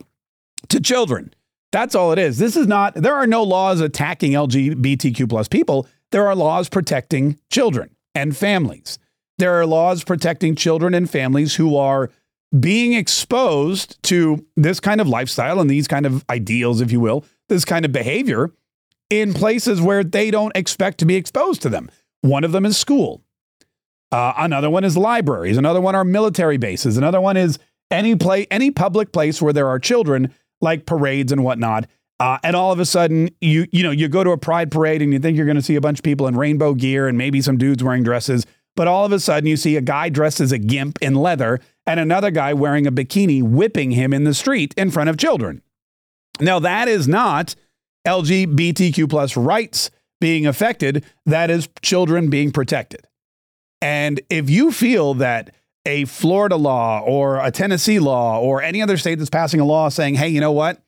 to 0.69 0.81
children. 0.81 1.33
That's 1.73 1.95
all 1.95 2.13
it 2.13 2.19
is. 2.19 2.39
This 2.39 2.57
is 2.57 2.67
not, 2.67 2.95
there 2.95 3.15
are 3.15 3.27
no 3.27 3.45
laws 3.45 3.81
attacking 3.81 4.33
LGBTQ 4.33 5.29
plus 5.29 5.47
people. 5.47 5.87
There 6.11 6.27
are 6.27 6.35
laws 6.35 6.69
protecting 6.69 7.39
children 7.51 7.95
and 8.15 8.37
families. 8.37 8.99
There 9.39 9.55
are 9.55 9.67
laws 9.67 10.03
protecting 10.03 10.57
children 10.57 10.95
and 10.95 11.09
families 11.09 11.55
who 11.55 11.77
are 11.77 12.11
being 12.59 12.95
exposed 12.95 14.03
to 14.03 14.45
this 14.57 14.81
kind 14.81 15.01
of 15.01 15.09
lifestyle 15.09 15.61
and 15.61 15.71
these 15.71 15.87
kind 15.87 16.05
of 16.05 16.25
ideals, 16.29 16.81
if 16.81 16.91
you 16.91 16.99
will, 16.99 17.25
this 17.49 17.65
kind 17.65 17.85
of 17.85 17.93
behavior 17.93 18.53
in 19.11 19.35
places 19.35 19.83
where 19.83 20.03
they 20.03 20.31
don't 20.31 20.57
expect 20.57 20.99
to 20.99 21.05
be 21.05 21.17
exposed 21.17 21.61
to 21.63 21.69
them. 21.69 21.91
One 22.23 22.45
of 22.45 22.53
them 22.53 22.65
is 22.65 22.79
school. 22.79 23.23
Uh, 24.13 24.33
another 24.39 24.71
one 24.71 24.85
is 24.85 24.97
libraries. 24.97 25.57
Another 25.57 25.81
one 25.81 25.95
are 25.95 26.05
military 26.05 26.57
bases. 26.57 26.97
Another 26.97 27.21
one 27.21 27.37
is 27.37 27.59
any 27.91 28.17
play, 28.17 28.47
any 28.51 28.71
public 28.71 29.13
place 29.13 29.43
where 29.43 29.53
there 29.53 29.69
are 29.69 29.79
children, 29.79 30.35
like 30.61 30.87
parades 30.87 31.33
and 31.33 31.45
whatnot. 31.45 31.87
Uh, 32.19 32.39
and 32.43 32.55
all 32.55 32.71
of 32.71 32.79
a 32.79 32.85
sudden, 32.85 33.31
you 33.41 33.67
you 33.73 33.83
know 33.83 33.91
you 33.91 34.07
go 34.07 34.23
to 34.23 34.31
a 34.31 34.37
pride 34.39 34.71
parade 34.71 35.01
and 35.01 35.13
you 35.13 35.19
think 35.19 35.37
you're 35.37 35.47
going 35.47 35.57
to 35.57 35.63
see 35.63 35.77
a 35.77 35.81
bunch 35.81 35.99
of 35.99 36.03
people 36.03 36.27
in 36.27 36.37
rainbow 36.37 36.75
gear 36.75 37.09
and 37.09 37.17
maybe 37.17 37.41
some 37.41 37.57
dudes 37.57 37.83
wearing 37.83 38.03
dresses, 38.03 38.45
but 38.77 38.87
all 38.87 39.07
of 39.07 39.13
a 39.13 39.19
sudden 39.19 39.47
you 39.47 39.57
see 39.57 39.77
a 39.77 39.81
guy 39.81 40.09
dressed 40.11 40.41
as 40.41 40.53
a 40.53 40.59
gimp 40.59 40.99
in 41.01 41.15
leather 41.15 41.61
and 41.87 41.99
another 41.99 42.31
guy 42.31 42.53
wearing 42.53 42.87
a 42.87 42.93
bikini 42.93 43.43
whipping 43.43 43.93
him 43.93 44.13
in 44.13 44.25
the 44.25 44.35
street 44.35 44.75
in 44.77 44.91
front 44.91 45.09
of 45.09 45.17
children. 45.17 45.63
Now 46.41 46.59
that 46.59 46.89
is 46.89 47.09
not 47.09 47.55
LGBTQ 48.07 49.09
plus 49.09 49.37
rights 49.37 49.91
being 50.21 50.47
affected. 50.47 51.05
That 51.27 51.51
is 51.51 51.69
children 51.83 52.31
being 52.31 52.53
protected. 52.53 53.07
And 53.81 54.21
if 54.29 54.51
you 54.51 54.73
feel 54.73 55.15
that 55.15 55.55
a 55.87 56.05
Florida 56.05 56.57
law 56.57 57.01
or 57.01 57.39
a 57.39 57.51
Tennessee 57.51 57.99
law 57.99 58.39
or 58.39 58.63
any 58.63 58.83
other 58.83 58.97
state 58.97 59.17
that's 59.17 59.31
passing 59.31 59.61
a 59.61 59.65
law 59.65 59.89
saying, 59.89 60.15
hey, 60.15 60.29
you 60.29 60.41
know 60.41 60.53
what? 60.53 60.83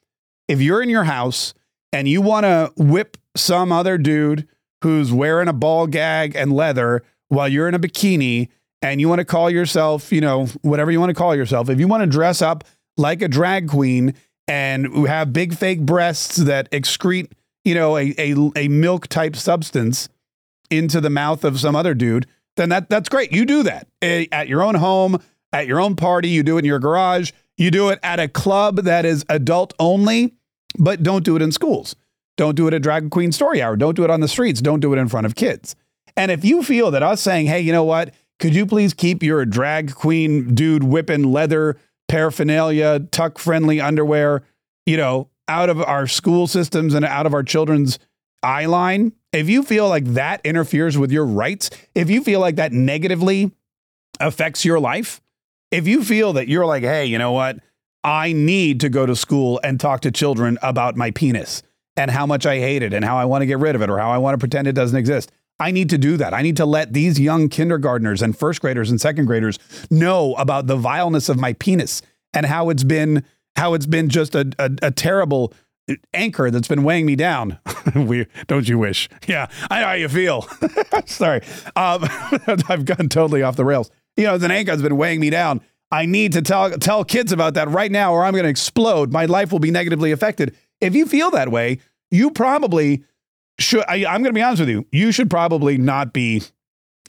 If 0.48 0.60
you're 0.60 0.82
in 0.82 0.90
your 0.90 1.04
house 1.04 1.54
and 1.92 2.06
you 2.06 2.20
want 2.20 2.44
to 2.44 2.72
whip 2.76 3.16
some 3.34 3.72
other 3.72 3.96
dude 3.96 4.46
who's 4.82 5.12
wearing 5.12 5.48
a 5.48 5.52
ball 5.52 5.86
gag 5.86 6.36
and 6.36 6.52
leather 6.52 7.02
while 7.28 7.48
you're 7.48 7.68
in 7.68 7.74
a 7.74 7.78
bikini 7.78 8.48
and 8.82 9.00
you 9.00 9.08
want 9.08 9.20
to 9.20 9.24
call 9.24 9.48
yourself, 9.48 10.12
you 10.12 10.20
know, 10.20 10.46
whatever 10.60 10.90
you 10.90 11.00
want 11.00 11.10
to 11.10 11.14
call 11.14 11.34
yourself, 11.34 11.70
if 11.70 11.78
you 11.78 11.88
want 11.88 12.02
to 12.02 12.06
dress 12.06 12.42
up 12.42 12.64
like 12.98 13.22
a 13.22 13.28
drag 13.28 13.68
queen 13.68 14.14
and 14.48 14.92
we 14.92 15.08
have 15.08 15.32
big 15.32 15.54
fake 15.54 15.80
breasts 15.80 16.36
that 16.36 16.70
excrete, 16.70 17.32
you 17.64 17.74
know, 17.74 17.96
a, 17.96 18.14
a, 18.18 18.34
a 18.56 18.68
milk 18.68 19.08
type 19.08 19.36
substance 19.36 20.08
into 20.70 21.00
the 21.00 21.10
mouth 21.10 21.44
of 21.44 21.60
some 21.60 21.76
other 21.76 21.94
dude, 21.94 22.26
then 22.56 22.70
that 22.70 22.88
that's 22.88 23.08
great. 23.08 23.32
You 23.32 23.44
do 23.46 23.62
that 23.62 23.86
eh, 24.00 24.26
at 24.32 24.48
your 24.48 24.62
own 24.62 24.74
home, 24.74 25.22
at 25.52 25.66
your 25.66 25.80
own 25.80 25.96
party. 25.96 26.28
You 26.28 26.42
do 26.42 26.56
it 26.56 26.60
in 26.60 26.64
your 26.64 26.78
garage. 26.78 27.30
You 27.56 27.70
do 27.70 27.90
it 27.90 27.98
at 28.02 28.18
a 28.18 28.28
club 28.28 28.76
that 28.76 29.04
is 29.04 29.24
adult 29.28 29.74
only, 29.78 30.34
but 30.78 31.02
don't 31.02 31.24
do 31.24 31.36
it 31.36 31.42
in 31.42 31.52
schools. 31.52 31.94
Don't 32.36 32.56
do 32.56 32.66
it 32.66 32.74
at 32.74 32.82
Drag 32.82 33.10
Queen 33.10 33.30
Story 33.30 33.60
Hour. 33.60 33.76
Don't 33.76 33.94
do 33.94 34.04
it 34.04 34.10
on 34.10 34.20
the 34.20 34.28
streets. 34.28 34.60
Don't 34.60 34.80
do 34.80 34.92
it 34.94 34.98
in 34.98 35.08
front 35.08 35.26
of 35.26 35.34
kids. 35.34 35.76
And 36.16 36.30
if 36.30 36.44
you 36.44 36.62
feel 36.62 36.90
that 36.90 37.02
us 37.02 37.20
saying, 37.20 37.46
hey, 37.46 37.60
you 37.60 37.72
know 37.72 37.84
what? 37.84 38.14
Could 38.38 38.54
you 38.54 38.66
please 38.66 38.94
keep 38.94 39.22
your 39.22 39.44
drag 39.44 39.94
queen 39.94 40.54
dude 40.54 40.82
whipping 40.82 41.30
leather 41.30 41.76
paraphernalia, 42.12 43.00
tuck 43.10 43.38
friendly 43.38 43.80
underwear, 43.80 44.42
you 44.84 44.98
know, 44.98 45.30
out 45.48 45.70
of 45.70 45.80
our 45.80 46.06
school 46.06 46.46
systems 46.46 46.92
and 46.92 47.06
out 47.06 47.24
of 47.24 47.32
our 47.32 47.42
children's 47.42 47.98
eye 48.42 48.66
line, 48.66 49.12
if 49.32 49.48
you 49.48 49.62
feel 49.62 49.88
like 49.88 50.04
that 50.04 50.38
interferes 50.44 50.98
with 50.98 51.10
your 51.10 51.24
rights, 51.24 51.70
if 51.94 52.10
you 52.10 52.22
feel 52.22 52.38
like 52.38 52.56
that 52.56 52.70
negatively 52.70 53.50
affects 54.20 54.62
your 54.62 54.78
life, 54.78 55.22
if 55.70 55.88
you 55.88 56.04
feel 56.04 56.34
that 56.34 56.48
you're 56.48 56.66
like, 56.66 56.82
hey, 56.82 57.06
you 57.06 57.16
know 57.16 57.32
what? 57.32 57.60
I 58.04 58.34
need 58.34 58.80
to 58.80 58.90
go 58.90 59.06
to 59.06 59.16
school 59.16 59.58
and 59.64 59.80
talk 59.80 60.02
to 60.02 60.10
children 60.10 60.58
about 60.60 60.96
my 60.96 61.12
penis 61.12 61.62
and 61.96 62.10
how 62.10 62.26
much 62.26 62.44
I 62.44 62.58
hate 62.58 62.82
it 62.82 62.92
and 62.92 63.06
how 63.06 63.16
I 63.16 63.24
want 63.24 63.40
to 63.40 63.46
get 63.46 63.58
rid 63.58 63.74
of 63.74 63.80
it 63.80 63.88
or 63.88 63.96
how 63.98 64.10
I 64.10 64.18
want 64.18 64.34
to 64.34 64.38
pretend 64.38 64.68
it 64.68 64.74
doesn't 64.74 64.98
exist. 64.98 65.32
I 65.62 65.70
need 65.70 65.90
to 65.90 65.98
do 65.98 66.16
that. 66.16 66.34
I 66.34 66.42
need 66.42 66.56
to 66.56 66.66
let 66.66 66.92
these 66.92 67.20
young 67.20 67.48
kindergartners 67.48 68.20
and 68.20 68.36
first 68.36 68.60
graders 68.60 68.90
and 68.90 69.00
second 69.00 69.26
graders 69.26 69.60
know 69.90 70.34
about 70.34 70.66
the 70.66 70.74
vileness 70.74 71.28
of 71.28 71.38
my 71.38 71.52
penis 71.52 72.02
and 72.34 72.46
how 72.46 72.68
it's 72.68 72.82
been 72.82 73.24
how 73.54 73.74
it's 73.74 73.86
been 73.86 74.08
just 74.08 74.34
a, 74.34 74.50
a, 74.58 74.70
a 74.82 74.90
terrible 74.90 75.52
anchor 76.14 76.50
that's 76.50 76.66
been 76.66 76.82
weighing 76.82 77.06
me 77.06 77.14
down. 77.14 77.60
we 77.94 78.26
don't 78.48 78.68
you 78.68 78.76
wish? 78.76 79.08
Yeah, 79.28 79.46
I 79.70 79.80
know 79.80 79.86
how 79.86 79.92
you 79.92 80.08
feel. 80.08 80.48
Sorry, 81.06 81.42
um, 81.76 82.04
I've 82.68 82.84
gone 82.84 83.08
totally 83.08 83.42
off 83.42 83.54
the 83.54 83.64
rails. 83.64 83.88
You 84.16 84.24
know, 84.24 84.38
the 84.38 84.52
anchor 84.52 84.72
has 84.72 84.82
been 84.82 84.96
weighing 84.96 85.20
me 85.20 85.30
down. 85.30 85.60
I 85.92 86.06
need 86.06 86.32
to 86.32 86.42
tell 86.42 86.70
tell 86.70 87.04
kids 87.04 87.30
about 87.30 87.54
that 87.54 87.68
right 87.68 87.92
now, 87.92 88.12
or 88.12 88.24
I'm 88.24 88.32
going 88.32 88.44
to 88.44 88.50
explode. 88.50 89.12
My 89.12 89.26
life 89.26 89.52
will 89.52 89.60
be 89.60 89.70
negatively 89.70 90.10
affected. 90.10 90.56
If 90.80 90.96
you 90.96 91.06
feel 91.06 91.30
that 91.30 91.50
way, 91.50 91.78
you 92.10 92.32
probably 92.32 93.04
should. 93.62 93.84
I, 93.88 94.04
I'm 94.06 94.22
going 94.22 94.24
to 94.24 94.32
be 94.32 94.42
honest 94.42 94.60
with 94.60 94.68
you. 94.68 94.86
You 94.92 95.12
should 95.12 95.30
probably 95.30 95.78
not 95.78 96.12
be 96.12 96.42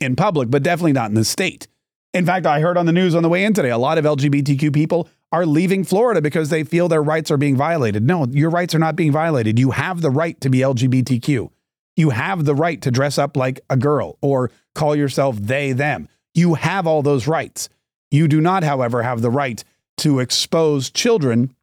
in 0.00 0.16
public, 0.16 0.50
but 0.50 0.62
definitely 0.62 0.92
not 0.92 1.10
in 1.10 1.14
the 1.14 1.24
state. 1.24 1.68
In 2.12 2.24
fact, 2.24 2.46
I 2.46 2.60
heard 2.60 2.78
on 2.78 2.86
the 2.86 2.92
news 2.92 3.14
on 3.14 3.22
the 3.22 3.28
way 3.28 3.44
in 3.44 3.54
today, 3.54 3.70
a 3.70 3.78
lot 3.78 3.98
of 3.98 4.04
LGBTQ 4.04 4.72
people 4.72 5.08
are 5.32 5.44
leaving 5.44 5.82
Florida 5.82 6.22
because 6.22 6.48
they 6.48 6.62
feel 6.62 6.88
their 6.88 7.02
rights 7.02 7.30
are 7.30 7.36
being 7.36 7.56
violated. 7.56 8.04
No, 8.04 8.26
your 8.26 8.50
rights 8.50 8.74
are 8.74 8.78
not 8.78 8.94
being 8.94 9.10
violated. 9.10 9.58
You 9.58 9.72
have 9.72 10.00
the 10.00 10.10
right 10.10 10.40
to 10.40 10.48
be 10.48 10.58
LGBTQ. 10.58 11.50
You 11.96 12.10
have 12.10 12.44
the 12.44 12.54
right 12.54 12.80
to 12.82 12.90
dress 12.90 13.18
up 13.18 13.36
like 13.36 13.60
a 13.68 13.76
girl 13.76 14.16
or 14.22 14.52
call 14.74 14.94
yourself 14.94 15.36
they, 15.36 15.72
them. 15.72 16.08
You 16.34 16.54
have 16.54 16.86
all 16.86 17.02
those 17.02 17.26
rights. 17.26 17.68
You 18.10 18.28
do 18.28 18.40
not, 18.40 18.62
however, 18.62 19.02
have 19.02 19.22
the 19.22 19.30
right 19.30 19.62
to 19.98 20.20
expose 20.20 20.90
children 20.90 21.54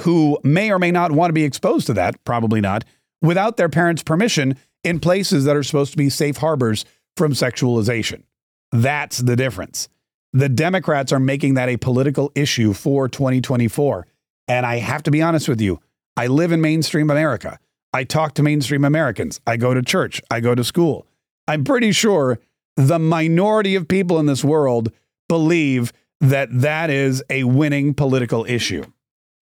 who 0.00 0.38
may 0.44 0.70
or 0.70 0.78
may 0.78 0.90
not 0.90 1.12
want 1.12 1.30
to 1.30 1.34
be 1.34 1.44
exposed 1.44 1.86
to 1.88 1.94
that, 1.94 2.22
probably 2.24 2.60
not, 2.60 2.84
without 3.22 3.56
their 3.56 3.68
parents' 3.68 4.02
permission 4.02 4.56
in 4.84 5.00
places 5.00 5.44
that 5.44 5.56
are 5.56 5.62
supposed 5.62 5.92
to 5.92 5.96
be 5.96 6.10
safe 6.10 6.38
harbors 6.38 6.84
from 7.16 7.32
sexualization. 7.32 8.24
That's 8.72 9.18
the 9.18 9.36
difference. 9.36 9.88
The 10.32 10.48
Democrats 10.48 11.12
are 11.12 11.20
making 11.20 11.54
that 11.54 11.68
a 11.68 11.76
political 11.76 12.32
issue 12.34 12.72
for 12.72 13.08
2024. 13.08 14.06
And 14.48 14.66
I 14.66 14.76
have 14.78 15.02
to 15.04 15.10
be 15.10 15.22
honest 15.22 15.48
with 15.48 15.60
you, 15.60 15.80
I 16.16 16.26
live 16.26 16.52
in 16.52 16.60
mainstream 16.60 17.10
America. 17.10 17.58
I 17.92 18.04
talk 18.04 18.34
to 18.34 18.42
mainstream 18.42 18.84
Americans. 18.84 19.40
I 19.46 19.56
go 19.56 19.74
to 19.74 19.82
church. 19.82 20.20
I 20.30 20.40
go 20.40 20.54
to 20.54 20.64
school. 20.64 21.06
I'm 21.46 21.64
pretty 21.64 21.92
sure 21.92 22.38
the 22.76 22.98
minority 22.98 23.74
of 23.74 23.86
people 23.86 24.18
in 24.18 24.26
this 24.26 24.42
world 24.42 24.90
believe 25.28 25.92
that 26.20 26.48
that 26.60 26.88
is 26.88 27.22
a 27.28 27.44
winning 27.44 27.94
political 27.94 28.46
issue. 28.46 28.84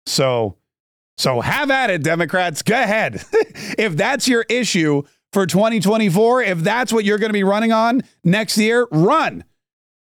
So, 0.07 0.57
so 1.21 1.43
have 1.43 1.71
at 1.71 1.91
it, 1.91 2.03
Democrats. 2.03 2.63
Go 2.63 2.75
ahead. 2.75 3.23
if 3.79 3.95
that's 3.95 4.27
your 4.27 4.47
issue 4.49 5.03
for 5.35 5.47
2024, 5.47 6.43
if 6.43 6.61
that's 6.61 6.95
what 6.95 7.05
you're 7.05 7.19
going 7.19 7.29
to 7.29 7.35
be 7.35 7.45
running 7.45 7.73
on 7.73 8.03
next 8.25 8.57
year, 8.57 8.89
run. 8.91 9.45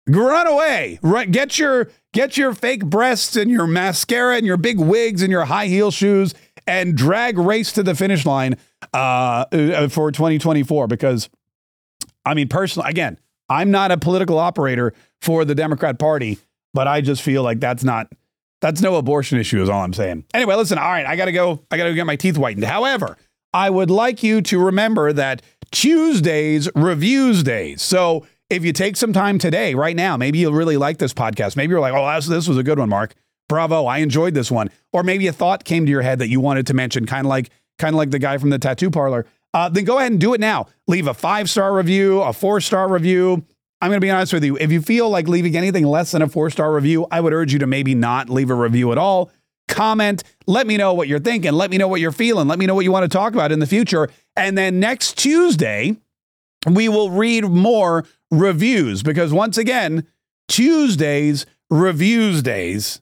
Run 0.07 0.47
away. 0.47 0.97
Run, 1.01 1.31
get 1.31 1.59
your 1.59 1.91
get 2.13 2.37
your 2.37 2.53
fake 2.53 2.85
breasts 2.85 3.35
and 3.35 3.51
your 3.51 3.67
mascara 3.67 4.37
and 4.37 4.45
your 4.45 4.55
big 4.55 4.79
wigs 4.79 5.21
and 5.21 5.29
your 5.29 5.45
high 5.45 5.67
heel 5.67 5.91
shoes 5.91 6.33
and 6.65 6.95
drag 6.95 7.37
race 7.37 7.73
to 7.73 7.83
the 7.83 7.93
finish 7.93 8.25
line 8.25 8.55
uh, 8.93 9.45
uh 9.51 9.87
for 9.89 10.11
2024 10.11 10.87
because 10.87 11.29
I 12.25 12.33
mean 12.33 12.47
personally 12.47 12.89
again, 12.89 13.19
I'm 13.49 13.71
not 13.71 13.91
a 13.91 13.97
political 13.97 14.39
operator 14.39 14.93
for 15.21 15.43
the 15.43 15.53
Democrat 15.53 15.99
Party, 15.99 16.39
but 16.73 16.87
I 16.87 17.01
just 17.01 17.21
feel 17.21 17.43
like 17.43 17.59
that's 17.59 17.83
not 17.83 18.11
that's 18.61 18.81
no 18.81 18.95
abortion 18.95 19.39
issue, 19.39 19.61
is 19.61 19.69
all 19.69 19.83
I'm 19.83 19.93
saying. 19.93 20.25
Anyway, 20.33 20.55
listen, 20.55 20.77
all 20.77 20.89
right, 20.89 21.05
I 21.05 21.15
gotta 21.15 21.31
go, 21.31 21.63
I 21.71 21.77
gotta 21.77 21.91
go 21.91 21.95
get 21.95 22.05
my 22.05 22.15
teeth 22.15 22.37
whitened. 22.37 22.65
However, 22.65 23.17
I 23.53 23.69
would 23.69 23.89
like 23.89 24.21
you 24.21 24.41
to 24.43 24.59
remember 24.59 25.13
that 25.13 25.41
Tuesdays 25.71 26.69
reviews 26.75 27.43
days. 27.43 27.81
So 27.81 28.25
if 28.49 28.65
you 28.65 28.73
take 28.73 28.97
some 28.97 29.13
time 29.13 29.37
today, 29.37 29.75
right 29.75 29.95
now, 29.95 30.17
maybe 30.17 30.39
you'll 30.39 30.53
really 30.53 30.77
like 30.77 30.97
this 30.97 31.13
podcast. 31.13 31.55
Maybe 31.55 31.71
you're 31.71 31.79
like, 31.79 31.93
oh, 31.93 32.19
this 32.27 32.47
was 32.47 32.57
a 32.57 32.63
good 32.63 32.79
one, 32.79 32.89
Mark. 32.89 33.13
Bravo, 33.47 33.85
I 33.85 33.99
enjoyed 33.99 34.33
this 34.33 34.51
one. 34.51 34.69
Or 34.93 35.03
maybe 35.03 35.27
a 35.27 35.33
thought 35.33 35.63
came 35.63 35.85
to 35.85 35.91
your 35.91 36.01
head 36.01 36.19
that 36.19 36.29
you 36.29 36.39
wanted 36.39 36.67
to 36.67 36.73
mention, 36.73 37.05
kind 37.05 37.25
of 37.25 37.29
like 37.29 37.49
kind 37.77 37.93
of 37.93 37.97
like 37.97 38.11
the 38.11 38.19
guy 38.19 38.37
from 38.37 38.49
the 38.49 38.59
tattoo 38.59 38.91
parlor. 38.91 39.25
Uh, 39.53 39.69
then 39.69 39.83
go 39.83 39.97
ahead 39.97 40.11
and 40.11 40.21
do 40.21 40.33
it 40.33 40.39
now. 40.39 40.67
Leave 40.87 41.07
a 41.07 41.13
five 41.13 41.49
star 41.49 41.73
review, 41.73 42.21
a 42.21 42.33
four 42.33 42.61
star 42.61 42.87
review, 42.87 43.43
I'm 43.81 43.89
going 43.89 43.99
to 43.99 44.05
be 44.05 44.11
honest 44.11 44.33
with 44.33 44.43
you. 44.43 44.57
If 44.57 44.71
you 44.71 44.81
feel 44.81 45.09
like 45.09 45.27
leaving 45.27 45.55
anything 45.55 45.85
less 45.85 46.11
than 46.11 46.21
a 46.21 46.27
four 46.27 46.49
star 46.49 46.73
review, 46.73 47.07
I 47.11 47.21
would 47.21 47.33
urge 47.33 47.53
you 47.53 47.59
to 47.59 47.67
maybe 47.67 47.95
not 47.95 48.29
leave 48.29 48.49
a 48.49 48.55
review 48.55 48.91
at 48.91 48.97
all. 48.97 49.31
Comment, 49.67 50.21
let 50.47 50.67
me 50.67 50.77
know 50.77 50.93
what 50.93 51.07
you're 51.07 51.19
thinking, 51.19 51.53
let 51.53 51.69
me 51.69 51.77
know 51.77 51.87
what 51.87 52.01
you're 52.01 52.11
feeling, 52.11 52.47
let 52.47 52.57
me 52.57 52.65
know 52.65 52.73
what 52.73 52.83
you 52.83 52.91
want 52.91 53.09
to 53.09 53.17
talk 53.17 53.33
about 53.33 53.51
in 53.51 53.59
the 53.59 53.67
future. 53.67 54.09
And 54.35 54.57
then 54.57 54.79
next 54.79 55.17
Tuesday, 55.17 55.95
we 56.67 56.89
will 56.89 57.11
read 57.11 57.45
more 57.45 58.05
reviews 58.31 59.03
because 59.03 59.31
once 59.31 59.57
again, 59.57 60.07
Tuesdays, 60.47 61.45
reviews 61.69 62.41
days, 62.41 63.01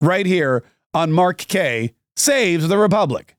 right 0.00 0.24
here 0.24 0.64
on 0.94 1.12
Mark 1.12 1.38
Kaye 1.38 1.94
saves 2.16 2.66
the 2.66 2.78
Republic. 2.78 3.36